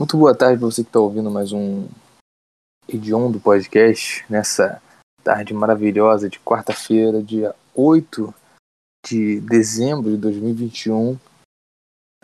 Muito 0.00 0.16
boa 0.16 0.34
tarde 0.34 0.58
para 0.58 0.66
você 0.66 0.82
que 0.82 0.88
está 0.88 0.98
ouvindo 0.98 1.30
mais 1.30 1.52
um 1.52 1.86
Edion 2.88 3.30
do 3.30 3.38
podcast 3.38 4.24
nessa 4.30 4.80
tarde 5.22 5.52
maravilhosa 5.52 6.26
de 6.26 6.40
quarta-feira, 6.40 7.22
dia 7.22 7.54
8 7.74 8.34
de 9.06 9.42
dezembro 9.42 10.10
de 10.10 10.16
2021. 10.16 11.18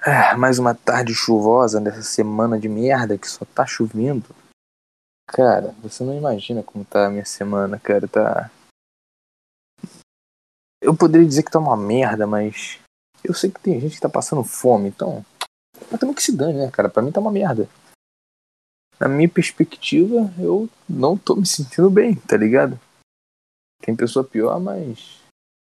Ah, 0.00 0.38
mais 0.38 0.58
uma 0.58 0.74
tarde 0.74 1.14
chuvosa 1.14 1.78
nessa 1.78 2.00
semana 2.00 2.58
de 2.58 2.66
merda 2.66 3.18
que 3.18 3.29
só 3.29 3.45
tá 3.45 3.66
chovendo. 3.66 4.34
Cara, 5.29 5.74
você 5.82 6.02
não 6.02 6.16
imagina 6.16 6.62
como 6.62 6.82
tá 6.82 7.08
a 7.08 7.11
minha 7.11 7.27
semana, 7.27 7.79
cara. 7.79 8.08
Tá. 8.08 8.50
Eu 10.80 10.96
poderia 10.96 11.29
dizer 11.29 11.43
que 11.43 11.50
tá 11.50 11.58
uma 11.58 11.77
merda, 11.77 12.27
mas 12.27 12.79
eu 13.22 13.34
sei 13.34 13.50
que 13.50 13.61
tem 13.61 13.79
gente 13.79 13.96
que 13.96 14.00
tá 14.00 14.08
passando 14.08 14.43
fome, 14.43 14.88
então 14.88 15.22
mas 15.91 16.00
também 16.00 16.14
que 16.14 16.23
se 16.23 16.37
dane, 16.37 16.59
né, 16.59 16.71
cara? 16.71 16.89
Pra 16.89 17.02
mim 17.02 17.12
tá 17.12 17.21
uma 17.21 17.32
merda. 17.32 17.69
Na 18.98 19.09
minha 19.09 19.29
perspectiva, 19.29 20.33
eu 20.38 20.69
não 20.88 21.19
tô 21.19 21.37
me 21.37 21.47
sentindo 21.47 21.91
bem, 21.91 22.15
tá 22.15 22.37
ligado? 22.37 22.80
Tem 23.80 23.95
pessoa 23.95 24.24
pior, 24.24 24.59
mas. 24.59 25.20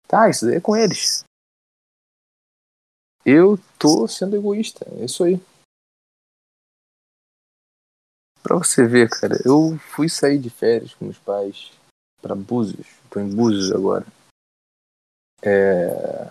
Tá, 0.06 0.29
isso 0.29 0.45
daí 0.45 0.56
é 0.56 0.60
com 0.60 0.77
eles. 0.77 1.24
Eu 3.24 3.56
tô 3.79 4.06
sendo 4.06 4.37
egoísta, 4.37 4.84
é 4.91 5.05
isso 5.05 5.24
aí. 5.24 5.41
Pra 8.43 8.57
você 8.57 8.87
ver, 8.87 9.09
cara, 9.09 9.37
eu 9.46 9.79
fui 9.95 10.09
sair 10.09 10.38
de 10.38 10.51
férias 10.51 10.95
com 10.95 11.04
meus 11.04 11.18
pais 11.18 11.73
pra 12.20 12.34
Búzios. 12.34 12.87
Tô 13.09 13.20
em 13.20 13.34
Búzios 13.34 13.70
agora. 13.73 14.04
É 15.41 16.30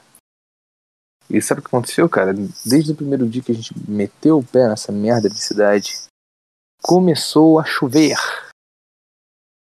e 1.31 1.41
sabe 1.41 1.61
o 1.61 1.63
que 1.63 1.69
aconteceu, 1.69 2.09
cara? 2.09 2.33
Desde 2.65 2.91
o 2.91 2.95
primeiro 2.95 3.27
dia 3.27 3.41
que 3.41 3.53
a 3.53 3.55
gente 3.55 3.73
meteu 3.89 4.39
o 4.39 4.45
pé 4.45 4.67
nessa 4.67 4.91
merda 4.91 5.29
de 5.29 5.39
cidade, 5.39 5.93
começou 6.83 7.57
a 7.57 7.63
chover. 7.63 8.17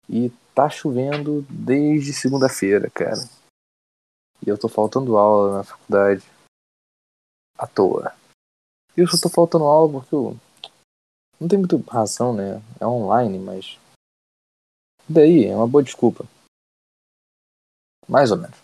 E 0.09 0.29
tá 0.53 0.69
chovendo 0.69 1.45
desde 1.49 2.11
segunda-feira, 2.11 2.89
cara. 2.89 3.29
E 4.45 4.49
eu 4.49 4.57
tô 4.57 4.67
faltando 4.67 5.17
aula 5.17 5.59
na 5.59 5.63
faculdade. 5.63 6.23
À 7.57 7.65
toa. 7.65 8.13
E 8.97 8.99
eu 8.99 9.07
só 9.07 9.17
tô 9.17 9.29
faltando 9.29 9.63
aula 9.63 10.01
porque 10.01 10.13
eu. 10.13 10.37
Não 11.39 11.47
tem 11.47 11.57
muita 11.57 11.77
razão, 11.89 12.33
né? 12.33 12.61
É 12.79 12.85
online, 12.85 13.39
mas. 13.39 13.79
Daí? 15.07 15.45
É 15.45 15.55
uma 15.55 15.67
boa 15.67 15.83
desculpa. 15.83 16.25
Mais 18.07 18.31
ou 18.31 18.37
menos. 18.37 18.62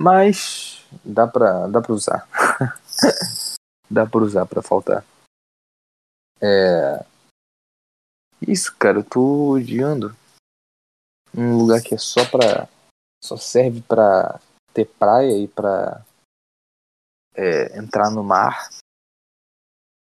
Mas 0.00 0.78
Dá 1.04 1.26
pra, 1.26 1.66
dá 1.66 1.80
pra 1.80 1.92
usar. 1.92 2.26
dá 3.90 4.06
pra 4.06 4.20
usar 4.20 4.46
pra 4.46 4.62
faltar. 4.62 5.04
É. 6.40 7.04
Isso, 8.40 8.74
cara, 8.76 8.98
eu 8.98 9.04
tô 9.04 9.50
odiando. 9.50 10.16
Um 11.36 11.58
lugar 11.58 11.82
que 11.82 11.94
é 11.94 11.98
só 11.98 12.24
pra. 12.30 12.68
Só 13.22 13.36
serve 13.36 13.82
pra 13.82 14.40
ter 14.72 14.86
praia 14.86 15.36
e 15.36 15.46
pra. 15.46 16.04
É, 17.34 17.78
entrar 17.78 18.10
no 18.10 18.24
mar. 18.24 18.70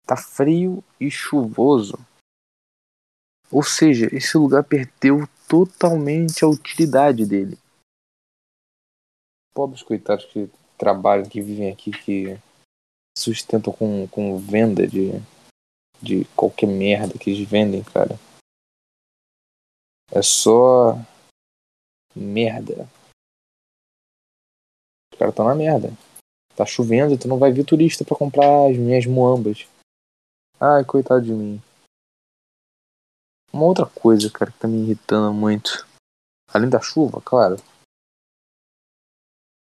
Tá 0.06 0.16
frio 0.16 0.82
e 0.98 1.10
chuvoso. 1.10 1.98
Ou 3.50 3.62
seja, 3.62 4.08
esse 4.12 4.36
lugar 4.38 4.64
perdeu 4.64 5.28
totalmente 5.46 6.44
a 6.44 6.48
utilidade 6.48 7.26
dele. 7.26 7.58
Pobres 9.54 9.82
coitados 9.82 10.24
que 10.26 10.50
trabalham, 10.78 11.28
que 11.28 11.40
vivem 11.40 11.70
aqui, 11.70 11.90
que 11.90 12.38
sustentam 13.16 13.72
com, 13.72 14.08
com 14.08 14.38
venda 14.38 14.86
de, 14.86 15.12
de 16.00 16.24
qualquer 16.34 16.66
merda 16.66 17.18
que 17.18 17.30
eles 17.30 17.48
vendem, 17.48 17.82
cara. 17.84 18.18
É 20.10 20.22
só 20.22 20.96
merda. 22.14 22.88
Os 25.12 25.18
caras 25.18 25.32
estão 25.32 25.46
na 25.46 25.54
merda. 25.54 25.92
Tá 26.56 26.66
chovendo, 26.66 27.18
tu 27.18 27.28
não 27.28 27.38
vai 27.38 27.52
ver 27.52 27.64
turista 27.64 28.04
para 28.04 28.16
comprar 28.16 28.70
as 28.70 28.76
minhas 28.76 29.06
muambas. 29.06 29.66
Ai, 30.60 30.84
coitado 30.84 31.22
de 31.22 31.32
mim. 31.32 31.62
Uma 33.52 33.64
outra 33.66 33.86
coisa, 33.86 34.30
cara, 34.30 34.50
que 34.50 34.58
tá 34.58 34.68
me 34.68 34.82
irritando 34.82 35.32
muito. 35.32 35.86
Além 36.52 36.68
da 36.68 36.80
chuva, 36.80 37.20
claro 37.20 37.56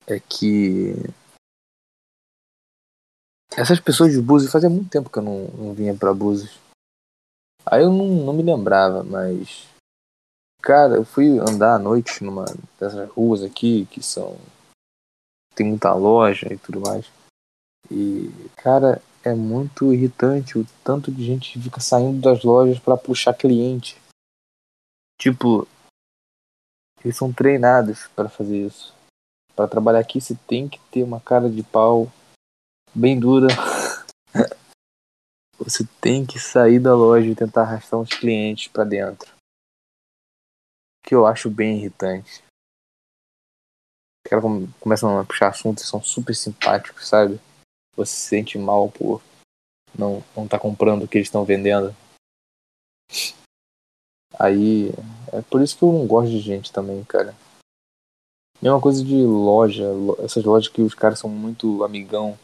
é 0.09 0.19
que 0.19 0.93
essas 3.55 3.79
pessoas 3.79 4.11
de 4.11 4.21
Búzios 4.21 4.51
fazia 4.51 4.69
muito 4.69 4.89
tempo 4.89 5.09
que 5.09 5.19
eu 5.19 5.23
não, 5.23 5.47
não 5.47 5.73
vinha 5.73 5.95
para 5.95 6.13
Búzios. 6.13 6.59
Aí 7.65 7.83
eu 7.83 7.91
não, 7.91 8.07
não 8.25 8.33
me 8.33 8.43
lembrava, 8.43 9.03
mas 9.03 9.67
cara, 10.61 10.95
eu 10.95 11.05
fui 11.05 11.37
andar 11.39 11.75
à 11.75 11.79
noite 11.79 12.23
numa 12.23 12.45
dessas 12.79 13.09
ruas 13.09 13.43
aqui 13.43 13.85
que 13.87 14.01
são 14.01 14.37
tem 15.55 15.67
muita 15.67 15.93
loja 15.93 16.51
e 16.51 16.57
tudo 16.57 16.79
mais. 16.79 17.05
E 17.91 18.29
cara, 18.55 19.01
é 19.23 19.33
muito 19.33 19.93
irritante 19.93 20.57
o 20.57 20.65
tanto 20.83 21.11
de 21.11 21.23
gente 21.25 21.53
que 21.53 21.61
fica 21.61 21.81
saindo 21.81 22.21
das 22.21 22.43
lojas 22.43 22.79
para 22.79 22.97
puxar 22.97 23.33
cliente. 23.33 23.99
Tipo, 25.19 25.67
eles 27.03 27.17
são 27.17 27.33
treinados 27.33 28.07
para 28.15 28.29
fazer 28.29 28.65
isso 28.65 28.98
para 29.59 29.67
trabalhar 29.67 29.99
aqui 29.99 30.21
você 30.21 30.35
tem 30.47 30.69
que 30.69 30.79
ter 30.89 31.03
uma 31.03 31.19
cara 31.19 31.49
de 31.49 31.61
pau 31.61 32.09
bem 32.95 33.19
dura. 33.19 33.47
você 35.59 35.85
tem 35.99 36.25
que 36.25 36.39
sair 36.39 36.79
da 36.79 36.95
loja 36.95 37.27
e 37.27 37.35
tentar 37.35 37.63
arrastar 37.63 37.99
uns 37.99 38.07
clientes 38.07 38.69
para 38.69 38.85
dentro. 38.85 39.29
Que 41.03 41.13
eu 41.13 41.25
acho 41.25 41.49
bem 41.49 41.77
irritante. 41.77 42.41
Os 44.31 44.69
começam 44.79 45.19
a 45.19 45.25
puxar 45.25 45.49
assuntos 45.49 45.83
e 45.83 45.87
são 45.87 46.01
super 46.01 46.33
simpáticos, 46.33 47.09
sabe? 47.09 47.37
Você 47.97 48.13
se 48.13 48.29
sente 48.29 48.57
mal 48.57 48.89
por 48.89 49.21
não, 49.93 50.23
não 50.37 50.47
tá 50.47 50.57
comprando 50.57 51.03
o 51.03 51.07
que 51.07 51.17
eles 51.17 51.27
estão 51.27 51.43
vendendo. 51.43 51.93
Aí 54.39 54.89
é 55.33 55.41
por 55.41 55.61
isso 55.61 55.77
que 55.77 55.83
eu 55.83 55.91
não 55.91 56.07
gosto 56.07 56.29
de 56.29 56.39
gente 56.39 56.71
também, 56.71 57.03
cara. 57.03 57.35
Mesma 58.61 58.81
coisa 58.81 59.03
de 59.03 59.15
loja, 59.15 59.85
essas 60.19 60.43
lojas 60.43 60.67
que 60.67 60.81
os 60.81 60.93
caras 60.93 61.19
são 61.19 61.29
muito 61.29 61.81
amigão. 61.83 62.37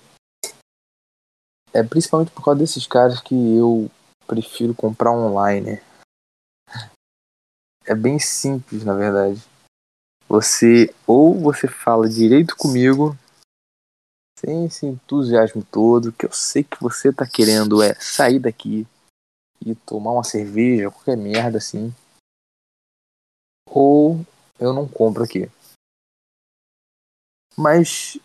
É 1.74 1.84
principalmente 1.84 2.32
por 2.32 2.44
causa 2.44 2.60
desses 2.60 2.88
caras 2.88 3.20
que 3.20 3.36
eu 3.36 3.92
prefiro 4.26 4.74
comprar 4.74 5.12
online. 5.12 5.82
É 7.86 7.94
bem 7.94 8.18
simples, 8.18 8.86
na 8.86 8.94
verdade. 8.94 9.44
Você 10.28 10.94
ou 11.06 11.38
você 11.38 11.68
fala 11.68 12.08
direito 12.08 12.56
comigo, 12.56 13.16
sem 14.40 14.66
esse 14.66 14.86
entusiasmo 14.86 15.64
todo, 15.70 16.14
que 16.14 16.26
eu 16.26 16.32
sei 16.32 16.64
que 16.64 16.82
você 16.82 17.12
tá 17.12 17.28
querendo 17.28 17.84
é 17.84 17.94
sair 17.96 18.40
daqui 18.40 18.88
e 19.66 19.76
tomar 19.76 20.12
uma 20.12 20.24
cerveja, 20.24 20.90
qualquer 20.90 21.18
merda 21.18 21.58
assim. 21.58 21.94
Ou 23.70 24.26
eu 24.58 24.74
não 24.74 24.88
compro 24.88 25.24
aqui. 25.24 25.52
Mas 27.58 28.20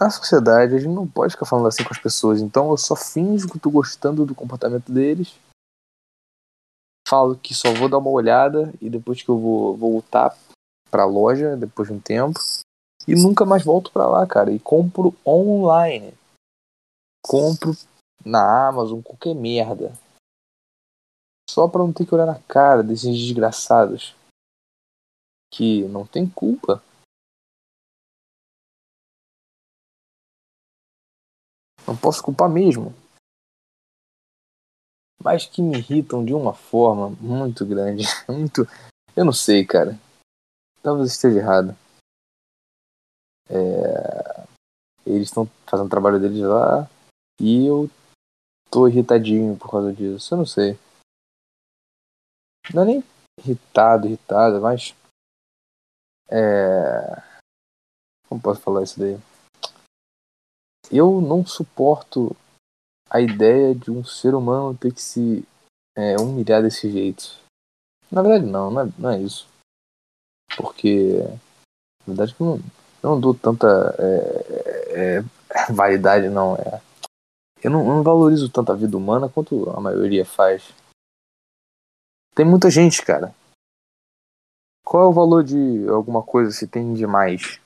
na 0.00 0.10
sociedade 0.10 0.74
a 0.74 0.78
gente 0.78 0.92
não 0.92 1.06
pode 1.06 1.32
ficar 1.32 1.46
falando 1.46 1.68
assim 1.68 1.84
com 1.84 1.92
as 1.92 2.00
pessoas. 2.00 2.40
Então 2.40 2.70
eu 2.70 2.76
só 2.76 2.96
finjo 2.96 3.48
que 3.48 3.58
tô 3.58 3.70
gostando 3.70 4.26
do 4.26 4.34
comportamento 4.34 4.90
deles. 4.90 5.38
Falo 7.08 7.36
que 7.36 7.54
só 7.54 7.72
vou 7.74 7.88
dar 7.88 7.98
uma 7.98 8.10
olhada 8.10 8.72
e 8.80 8.88
depois 8.88 9.22
que 9.22 9.28
eu 9.28 9.38
vou 9.38 9.76
voltar 9.76 10.36
pra 10.90 11.04
loja 11.04 11.56
depois 11.56 11.88
de 11.88 11.94
um 11.94 12.00
tempo. 12.00 12.40
E 13.06 13.14
nunca 13.14 13.44
mais 13.44 13.64
volto 13.64 13.92
pra 13.92 14.08
lá, 14.08 14.26
cara. 14.26 14.50
E 14.50 14.58
compro 14.58 15.14
online. 15.26 16.14
Compro 17.24 17.76
na 18.24 18.68
Amazon, 18.68 19.00
qualquer 19.02 19.34
merda. 19.34 19.92
Só 21.50 21.68
pra 21.68 21.80
não 21.80 21.92
ter 21.92 22.06
que 22.06 22.14
olhar 22.14 22.26
na 22.26 22.40
cara 22.40 22.82
desses 22.82 23.16
desgraçados. 23.16 24.14
Que 25.52 25.82
não 25.88 26.06
tem 26.06 26.28
culpa 26.28 26.82
Não 31.86 31.96
posso 31.96 32.22
culpar 32.22 32.48
mesmo. 32.48 32.94
Mas 35.22 35.46
que 35.46 35.62
me 35.62 35.78
irritam 35.78 36.24
de 36.24 36.34
uma 36.34 36.52
forma 36.52 37.10
muito 37.20 37.64
grande. 37.64 38.04
Muito. 38.28 38.66
Eu 39.14 39.24
não 39.24 39.32
sei, 39.32 39.64
cara. 39.64 39.98
Talvez 40.82 41.12
esteja 41.12 41.38
errado. 41.38 41.76
É... 43.48 44.46
Eles 45.06 45.28
estão 45.28 45.46
fazendo 45.66 45.86
o 45.86 45.90
trabalho 45.90 46.18
deles 46.18 46.40
lá. 46.40 46.88
E 47.40 47.66
eu 47.66 47.88
tô 48.70 48.88
irritadinho 48.88 49.56
por 49.56 49.70
causa 49.70 49.92
disso. 49.92 50.34
Eu 50.34 50.38
não 50.38 50.46
sei. 50.46 50.76
Não 52.74 52.82
é 52.82 52.86
nem 52.86 53.04
irritado, 53.38 54.06
irritado, 54.06 54.60
mas. 54.60 54.94
É. 56.28 57.22
Como 58.28 58.40
posso 58.40 58.60
falar 58.60 58.82
isso 58.82 58.98
daí? 58.98 59.18
Eu 60.92 61.20
não 61.20 61.44
suporto 61.46 62.36
a 63.08 63.20
ideia 63.20 63.74
de 63.74 63.90
um 63.90 64.04
ser 64.04 64.34
humano 64.34 64.76
ter 64.76 64.92
que 64.92 65.00
se 65.00 65.44
é, 65.96 66.16
humilhar 66.16 66.62
desse 66.62 66.90
jeito. 66.90 67.38
Na 68.10 68.20
verdade, 68.22 68.44
não, 68.44 68.70
não 68.70 68.80
é, 68.82 68.92
não 68.98 69.10
é 69.10 69.20
isso. 69.20 69.48
Porque, 70.56 71.18
na 72.06 72.14
verdade, 72.14 72.36
eu 72.38 72.46
não, 72.46 72.56
eu 73.02 73.10
não 73.10 73.20
dou 73.20 73.34
tanta 73.34 73.66
é, 73.98 75.18
é, 75.18 75.72
vaidade, 75.72 76.28
não. 76.28 76.56
É, 76.56 76.80
eu, 77.62 77.70
não. 77.70 77.80
eu 77.80 77.86
não 77.86 78.02
valorizo 78.02 78.50
tanto 78.50 78.72
a 78.72 78.76
vida 78.76 78.96
humana 78.96 79.28
quanto 79.28 79.70
a 79.70 79.80
maioria 79.80 80.24
faz. 80.24 80.74
Tem 82.34 82.44
muita 82.44 82.70
gente, 82.70 83.02
cara. 83.02 83.34
Qual 84.84 85.04
é 85.04 85.06
o 85.06 85.12
valor 85.12 85.42
de 85.42 85.88
alguma 85.88 86.22
coisa 86.22 86.50
se 86.50 86.66
tem 86.66 86.92
demais? 86.92 87.61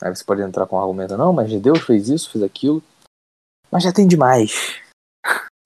Aí 0.00 0.14
você 0.14 0.24
pode 0.24 0.42
entrar 0.42 0.66
com 0.66 0.76
um 0.76 0.80
argumento, 0.80 1.16
não, 1.16 1.32
mas 1.32 1.52
Deus 1.60 1.80
fez 1.82 2.08
isso, 2.08 2.30
fez 2.30 2.44
aquilo. 2.44 2.82
Mas 3.70 3.82
já 3.82 3.92
tem 3.92 4.06
demais. 4.06 4.80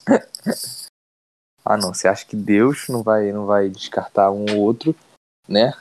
ah 1.65 1.77
não, 1.77 1.93
você 1.95 2.09
acha 2.09 2.27
que 2.27 2.35
Deus 2.35 2.89
não 2.89 3.03
vai, 3.03 3.31
não 3.33 3.47
vai 3.47 3.69
descartar 3.69 4.31
um 4.31 4.45
ou 4.57 4.63
outro, 4.63 4.95
né? 5.49 5.73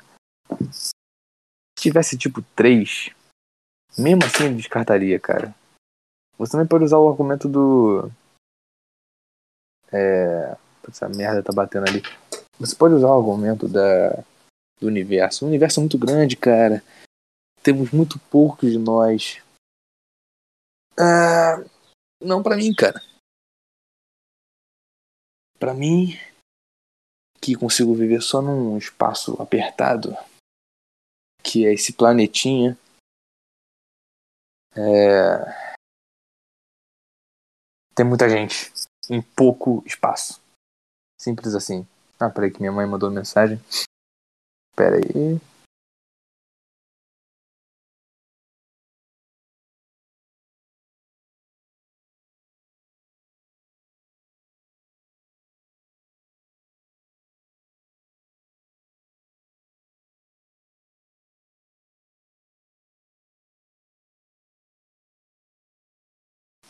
Se 0.72 0.92
tivesse 1.78 2.18
tipo 2.18 2.42
três, 2.56 3.10
mesmo 3.98 4.24
assim 4.26 4.46
ele 4.46 4.56
descartaria, 4.56 5.20
cara. 5.20 5.56
Você 6.38 6.54
também 6.54 6.68
pode 6.68 6.84
usar 6.84 6.98
o 6.98 7.10
argumento 7.10 7.48
do. 7.48 8.12
É. 9.92 10.58
Essa 10.90 11.08
merda 11.08 11.44
tá 11.44 11.54
batendo 11.54 11.88
ali. 11.88 12.02
Você 12.60 12.76
pode 12.76 12.96
usar 12.96 13.08
o 13.08 13.18
argumento 13.18 13.68
da, 13.68 14.24
do 14.80 14.88
universo. 14.88 15.46
O 15.46 15.48
universo 15.48 15.80
é 15.80 15.82
muito 15.82 15.98
grande, 15.98 16.36
cara. 16.36 16.84
Temos 17.64 17.92
muito 17.92 18.20
poucos 18.32 18.72
de 18.72 18.78
nós. 18.78 19.42
Ah, 20.98 21.58
não 22.20 22.42
para 22.42 22.56
mim, 22.56 22.74
cara. 22.74 23.00
Para 25.60 25.74
mim, 25.74 26.18
que 27.42 27.56
consigo 27.56 27.94
viver 27.94 28.22
só 28.22 28.42
num 28.42 28.78
espaço 28.78 29.40
apertado, 29.42 30.16
que 31.44 31.66
é 31.66 31.74
esse 31.74 31.94
planetinha, 31.94 32.78
é... 34.76 35.76
tem 37.96 38.06
muita 38.06 38.30
gente 38.30 38.72
em 39.10 39.22
pouco 39.22 39.84
espaço. 39.86 40.42
Simples 41.20 41.54
assim. 41.54 41.86
Ah, 42.20 42.30
peraí 42.30 42.52
que 42.52 42.60
minha 42.60 42.72
mãe 42.72 42.88
mandou 42.88 43.12
mensagem. 43.12 43.60
Pera 44.76 44.98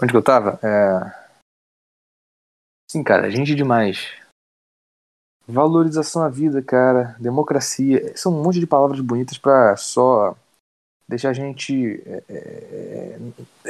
Onde 0.02 0.12
que 0.12 0.18
eu 0.18 0.24
tava? 0.24 0.60
É... 0.64 1.22
Sim, 2.90 3.04
cara, 3.04 3.30
gente 3.30 3.54
demais. 3.54 4.20
Valorização 5.48 6.24
à 6.24 6.30
vida, 6.30 6.62
cara. 6.62 7.16
Democracia. 7.20 8.16
São 8.18 8.34
um 8.34 8.44
monte 8.44 8.60
de 8.60 8.66
palavras 8.66 9.00
bonitas 9.00 9.38
pra 9.38 9.78
só 9.78 10.36
deixar 11.08 11.30
a 11.30 11.34
gente 11.34 12.02
é, 12.06 12.24
é, 12.30 13.20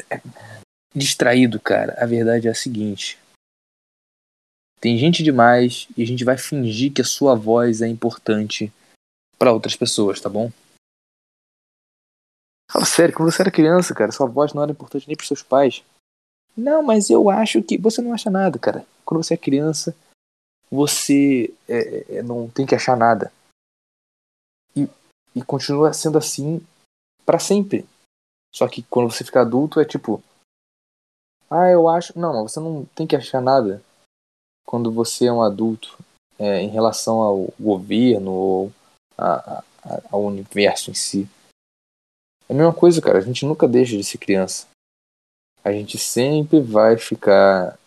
é, 0.09 0.21
distraído, 0.95 1.59
cara. 1.59 1.95
A 2.01 2.05
verdade 2.05 2.47
é 2.47 2.51
a 2.51 2.55
seguinte. 2.55 3.19
Tem 4.79 4.97
gente 4.97 5.23
demais 5.23 5.87
e 5.97 6.01
a 6.01 6.07
gente 6.07 6.23
vai 6.23 6.37
fingir 6.37 6.93
que 6.93 7.01
a 7.01 7.05
sua 7.05 7.35
voz 7.35 7.81
é 7.81 7.87
importante 7.87 8.71
para 9.37 9.51
outras 9.51 9.75
pessoas, 9.75 10.21
tá 10.21 10.29
bom? 10.29 10.51
Fala 12.71 12.85
sério, 12.85 13.13
quando 13.13 13.31
você 13.31 13.41
era 13.41 13.51
criança, 13.51 13.93
cara, 13.93 14.11
sua 14.11 14.27
voz 14.27 14.53
não 14.53 14.63
era 14.63 14.71
importante 14.71 15.07
nem 15.07 15.15
pros 15.15 15.27
seus 15.27 15.43
pais. 15.43 15.83
Não, 16.55 16.83
mas 16.83 17.09
eu 17.09 17.29
acho 17.29 17.61
que. 17.61 17.77
Você 17.77 18.01
não 18.01 18.13
acha 18.13 18.29
nada, 18.29 18.59
cara. 18.59 18.85
Quando 19.05 19.23
você 19.23 19.33
é 19.33 19.37
criança, 19.37 19.95
você 20.69 21.53
é, 21.67 21.77
é, 21.77 22.15
é, 22.17 22.23
não 22.23 22.49
tem 22.49 22.65
que 22.65 22.75
achar 22.75 22.95
nada. 22.95 23.31
E, 24.75 24.87
e 25.35 25.41
continua 25.41 25.93
sendo 25.93 26.17
assim 26.17 26.65
para 27.25 27.39
sempre. 27.39 27.85
Só 28.53 28.67
que 28.67 28.83
quando 28.83 29.11
você 29.11 29.23
fica 29.23 29.41
adulto 29.41 29.79
é 29.79 29.85
tipo. 29.85 30.21
Ah, 31.49 31.69
eu 31.69 31.87
acho. 31.87 32.17
Não, 32.17 32.47
você 32.47 32.59
não 32.59 32.85
tem 32.95 33.07
que 33.07 33.15
achar 33.15 33.41
nada 33.41 33.81
quando 34.65 34.91
você 34.91 35.25
é 35.25 35.33
um 35.33 35.41
adulto 35.41 35.97
é, 36.39 36.61
em 36.61 36.69
relação 36.69 37.21
ao 37.21 37.53
governo 37.59 38.31
ou 38.31 38.71
a, 39.17 39.59
a, 39.59 39.63
ao 40.09 40.23
universo 40.23 40.89
em 40.89 40.93
si. 40.93 41.27
É 42.47 42.53
a 42.53 42.55
mesma 42.55 42.73
coisa, 42.73 43.01
cara. 43.01 43.17
A 43.17 43.21
gente 43.21 43.45
nunca 43.45 43.67
deixa 43.67 43.97
de 43.97 44.03
ser 44.03 44.17
criança 44.17 44.70
a 45.63 45.71
gente 45.71 45.97
sempre 45.97 46.59
vai 46.59 46.97
ficar 46.97 47.77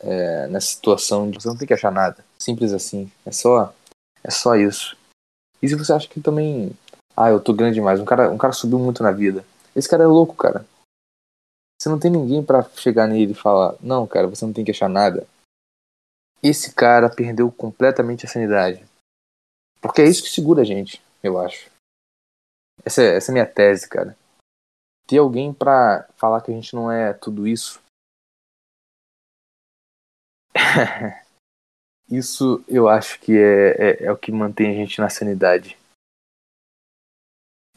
é, 0.00 0.46
nessa 0.48 0.68
situação 0.68 1.30
de 1.30 1.40
você 1.40 1.48
não 1.48 1.56
tem 1.56 1.66
que 1.66 1.74
achar 1.74 1.90
nada. 1.90 2.24
Simples 2.38 2.72
assim. 2.72 3.10
É 3.26 3.32
só, 3.32 3.74
é 4.22 4.30
só 4.30 4.56
isso. 4.56 4.96
E 5.62 5.68
se 5.68 5.74
você 5.74 5.92
acha 5.92 6.08
que 6.08 6.20
também. 6.20 6.72
Ah, 7.16 7.30
eu 7.30 7.40
tô 7.40 7.52
grande 7.52 7.74
demais. 7.74 8.00
Um 8.00 8.04
cara, 8.04 8.30
um 8.30 8.38
cara 8.38 8.52
subiu 8.52 8.78
muito 8.78 9.02
na 9.02 9.10
vida. 9.10 9.44
Esse 9.74 9.88
cara 9.88 10.04
é 10.04 10.06
louco, 10.06 10.34
cara. 10.34 10.64
Você 11.80 11.88
não 11.88 11.98
tem 11.98 12.10
ninguém 12.10 12.44
para 12.44 12.62
chegar 12.76 13.06
nele 13.06 13.32
e 13.32 13.34
falar: 13.34 13.74
Não, 13.80 14.06
cara, 14.06 14.28
você 14.28 14.44
não 14.44 14.52
tem 14.52 14.64
que 14.64 14.70
achar 14.70 14.88
nada. 14.88 15.26
Esse 16.42 16.72
cara 16.72 17.10
perdeu 17.10 17.50
completamente 17.50 18.24
a 18.24 18.28
sanidade. 18.28 18.87
Porque 19.80 20.02
é 20.02 20.08
isso 20.08 20.22
que 20.22 20.28
segura 20.28 20.62
a 20.62 20.64
gente, 20.64 21.00
eu 21.22 21.38
acho. 21.38 21.70
Essa, 22.84 23.02
é, 23.02 23.16
essa 23.16 23.30
é 23.30 23.34
minha 23.34 23.46
tese, 23.46 23.88
cara. 23.88 24.16
Ter 25.06 25.18
alguém 25.18 25.52
pra 25.52 26.08
falar 26.16 26.42
que 26.42 26.50
a 26.50 26.54
gente 26.54 26.74
não 26.74 26.90
é 26.90 27.12
tudo 27.12 27.46
isso. 27.46 27.80
isso 32.10 32.64
eu 32.68 32.88
acho 32.88 33.20
que 33.20 33.32
é, 33.36 33.70
é, 33.70 34.04
é, 34.04 34.12
o 34.12 34.16
que 34.16 34.32
mantém 34.32 34.70
a 34.70 34.74
gente 34.74 35.00
na 35.00 35.08
sanidade. 35.08 35.78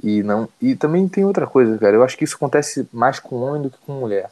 E, 0.03 0.23
não, 0.23 0.49
e 0.59 0.75
também 0.75 1.07
tem 1.07 1.23
outra 1.23 1.47
coisa, 1.47 1.77
cara. 1.77 1.95
Eu 1.95 2.03
acho 2.03 2.17
que 2.17 2.23
isso 2.23 2.35
acontece 2.35 2.89
mais 2.91 3.19
com 3.19 3.35
homem 3.35 3.61
do 3.61 3.69
que 3.69 3.77
com 3.77 3.99
mulher. 3.99 4.31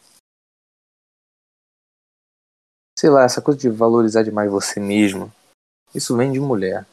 Sei 2.98 3.10
lá, 3.10 3.24
essa 3.24 3.42
coisa 3.42 3.60
de 3.60 3.70
valorizar 3.70 4.24
demais 4.24 4.52
você 4.52 4.80
mesmo. 4.80 5.32
Isso 5.94 6.18
vem 6.18 6.32
de 6.32 6.40
mulher. 6.40 6.86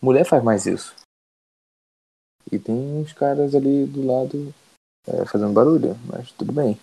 Mulher 0.00 0.24
faz 0.24 0.42
mais 0.42 0.66
isso. 0.66 0.94
E 2.50 2.58
tem 2.58 2.74
uns 2.74 3.12
caras 3.12 3.54
ali 3.54 3.86
do 3.86 4.06
lado 4.06 4.54
é, 5.06 5.24
fazendo 5.26 5.52
barulho, 5.52 5.96
mas 6.06 6.30
tudo 6.32 6.52
bem. 6.52 6.78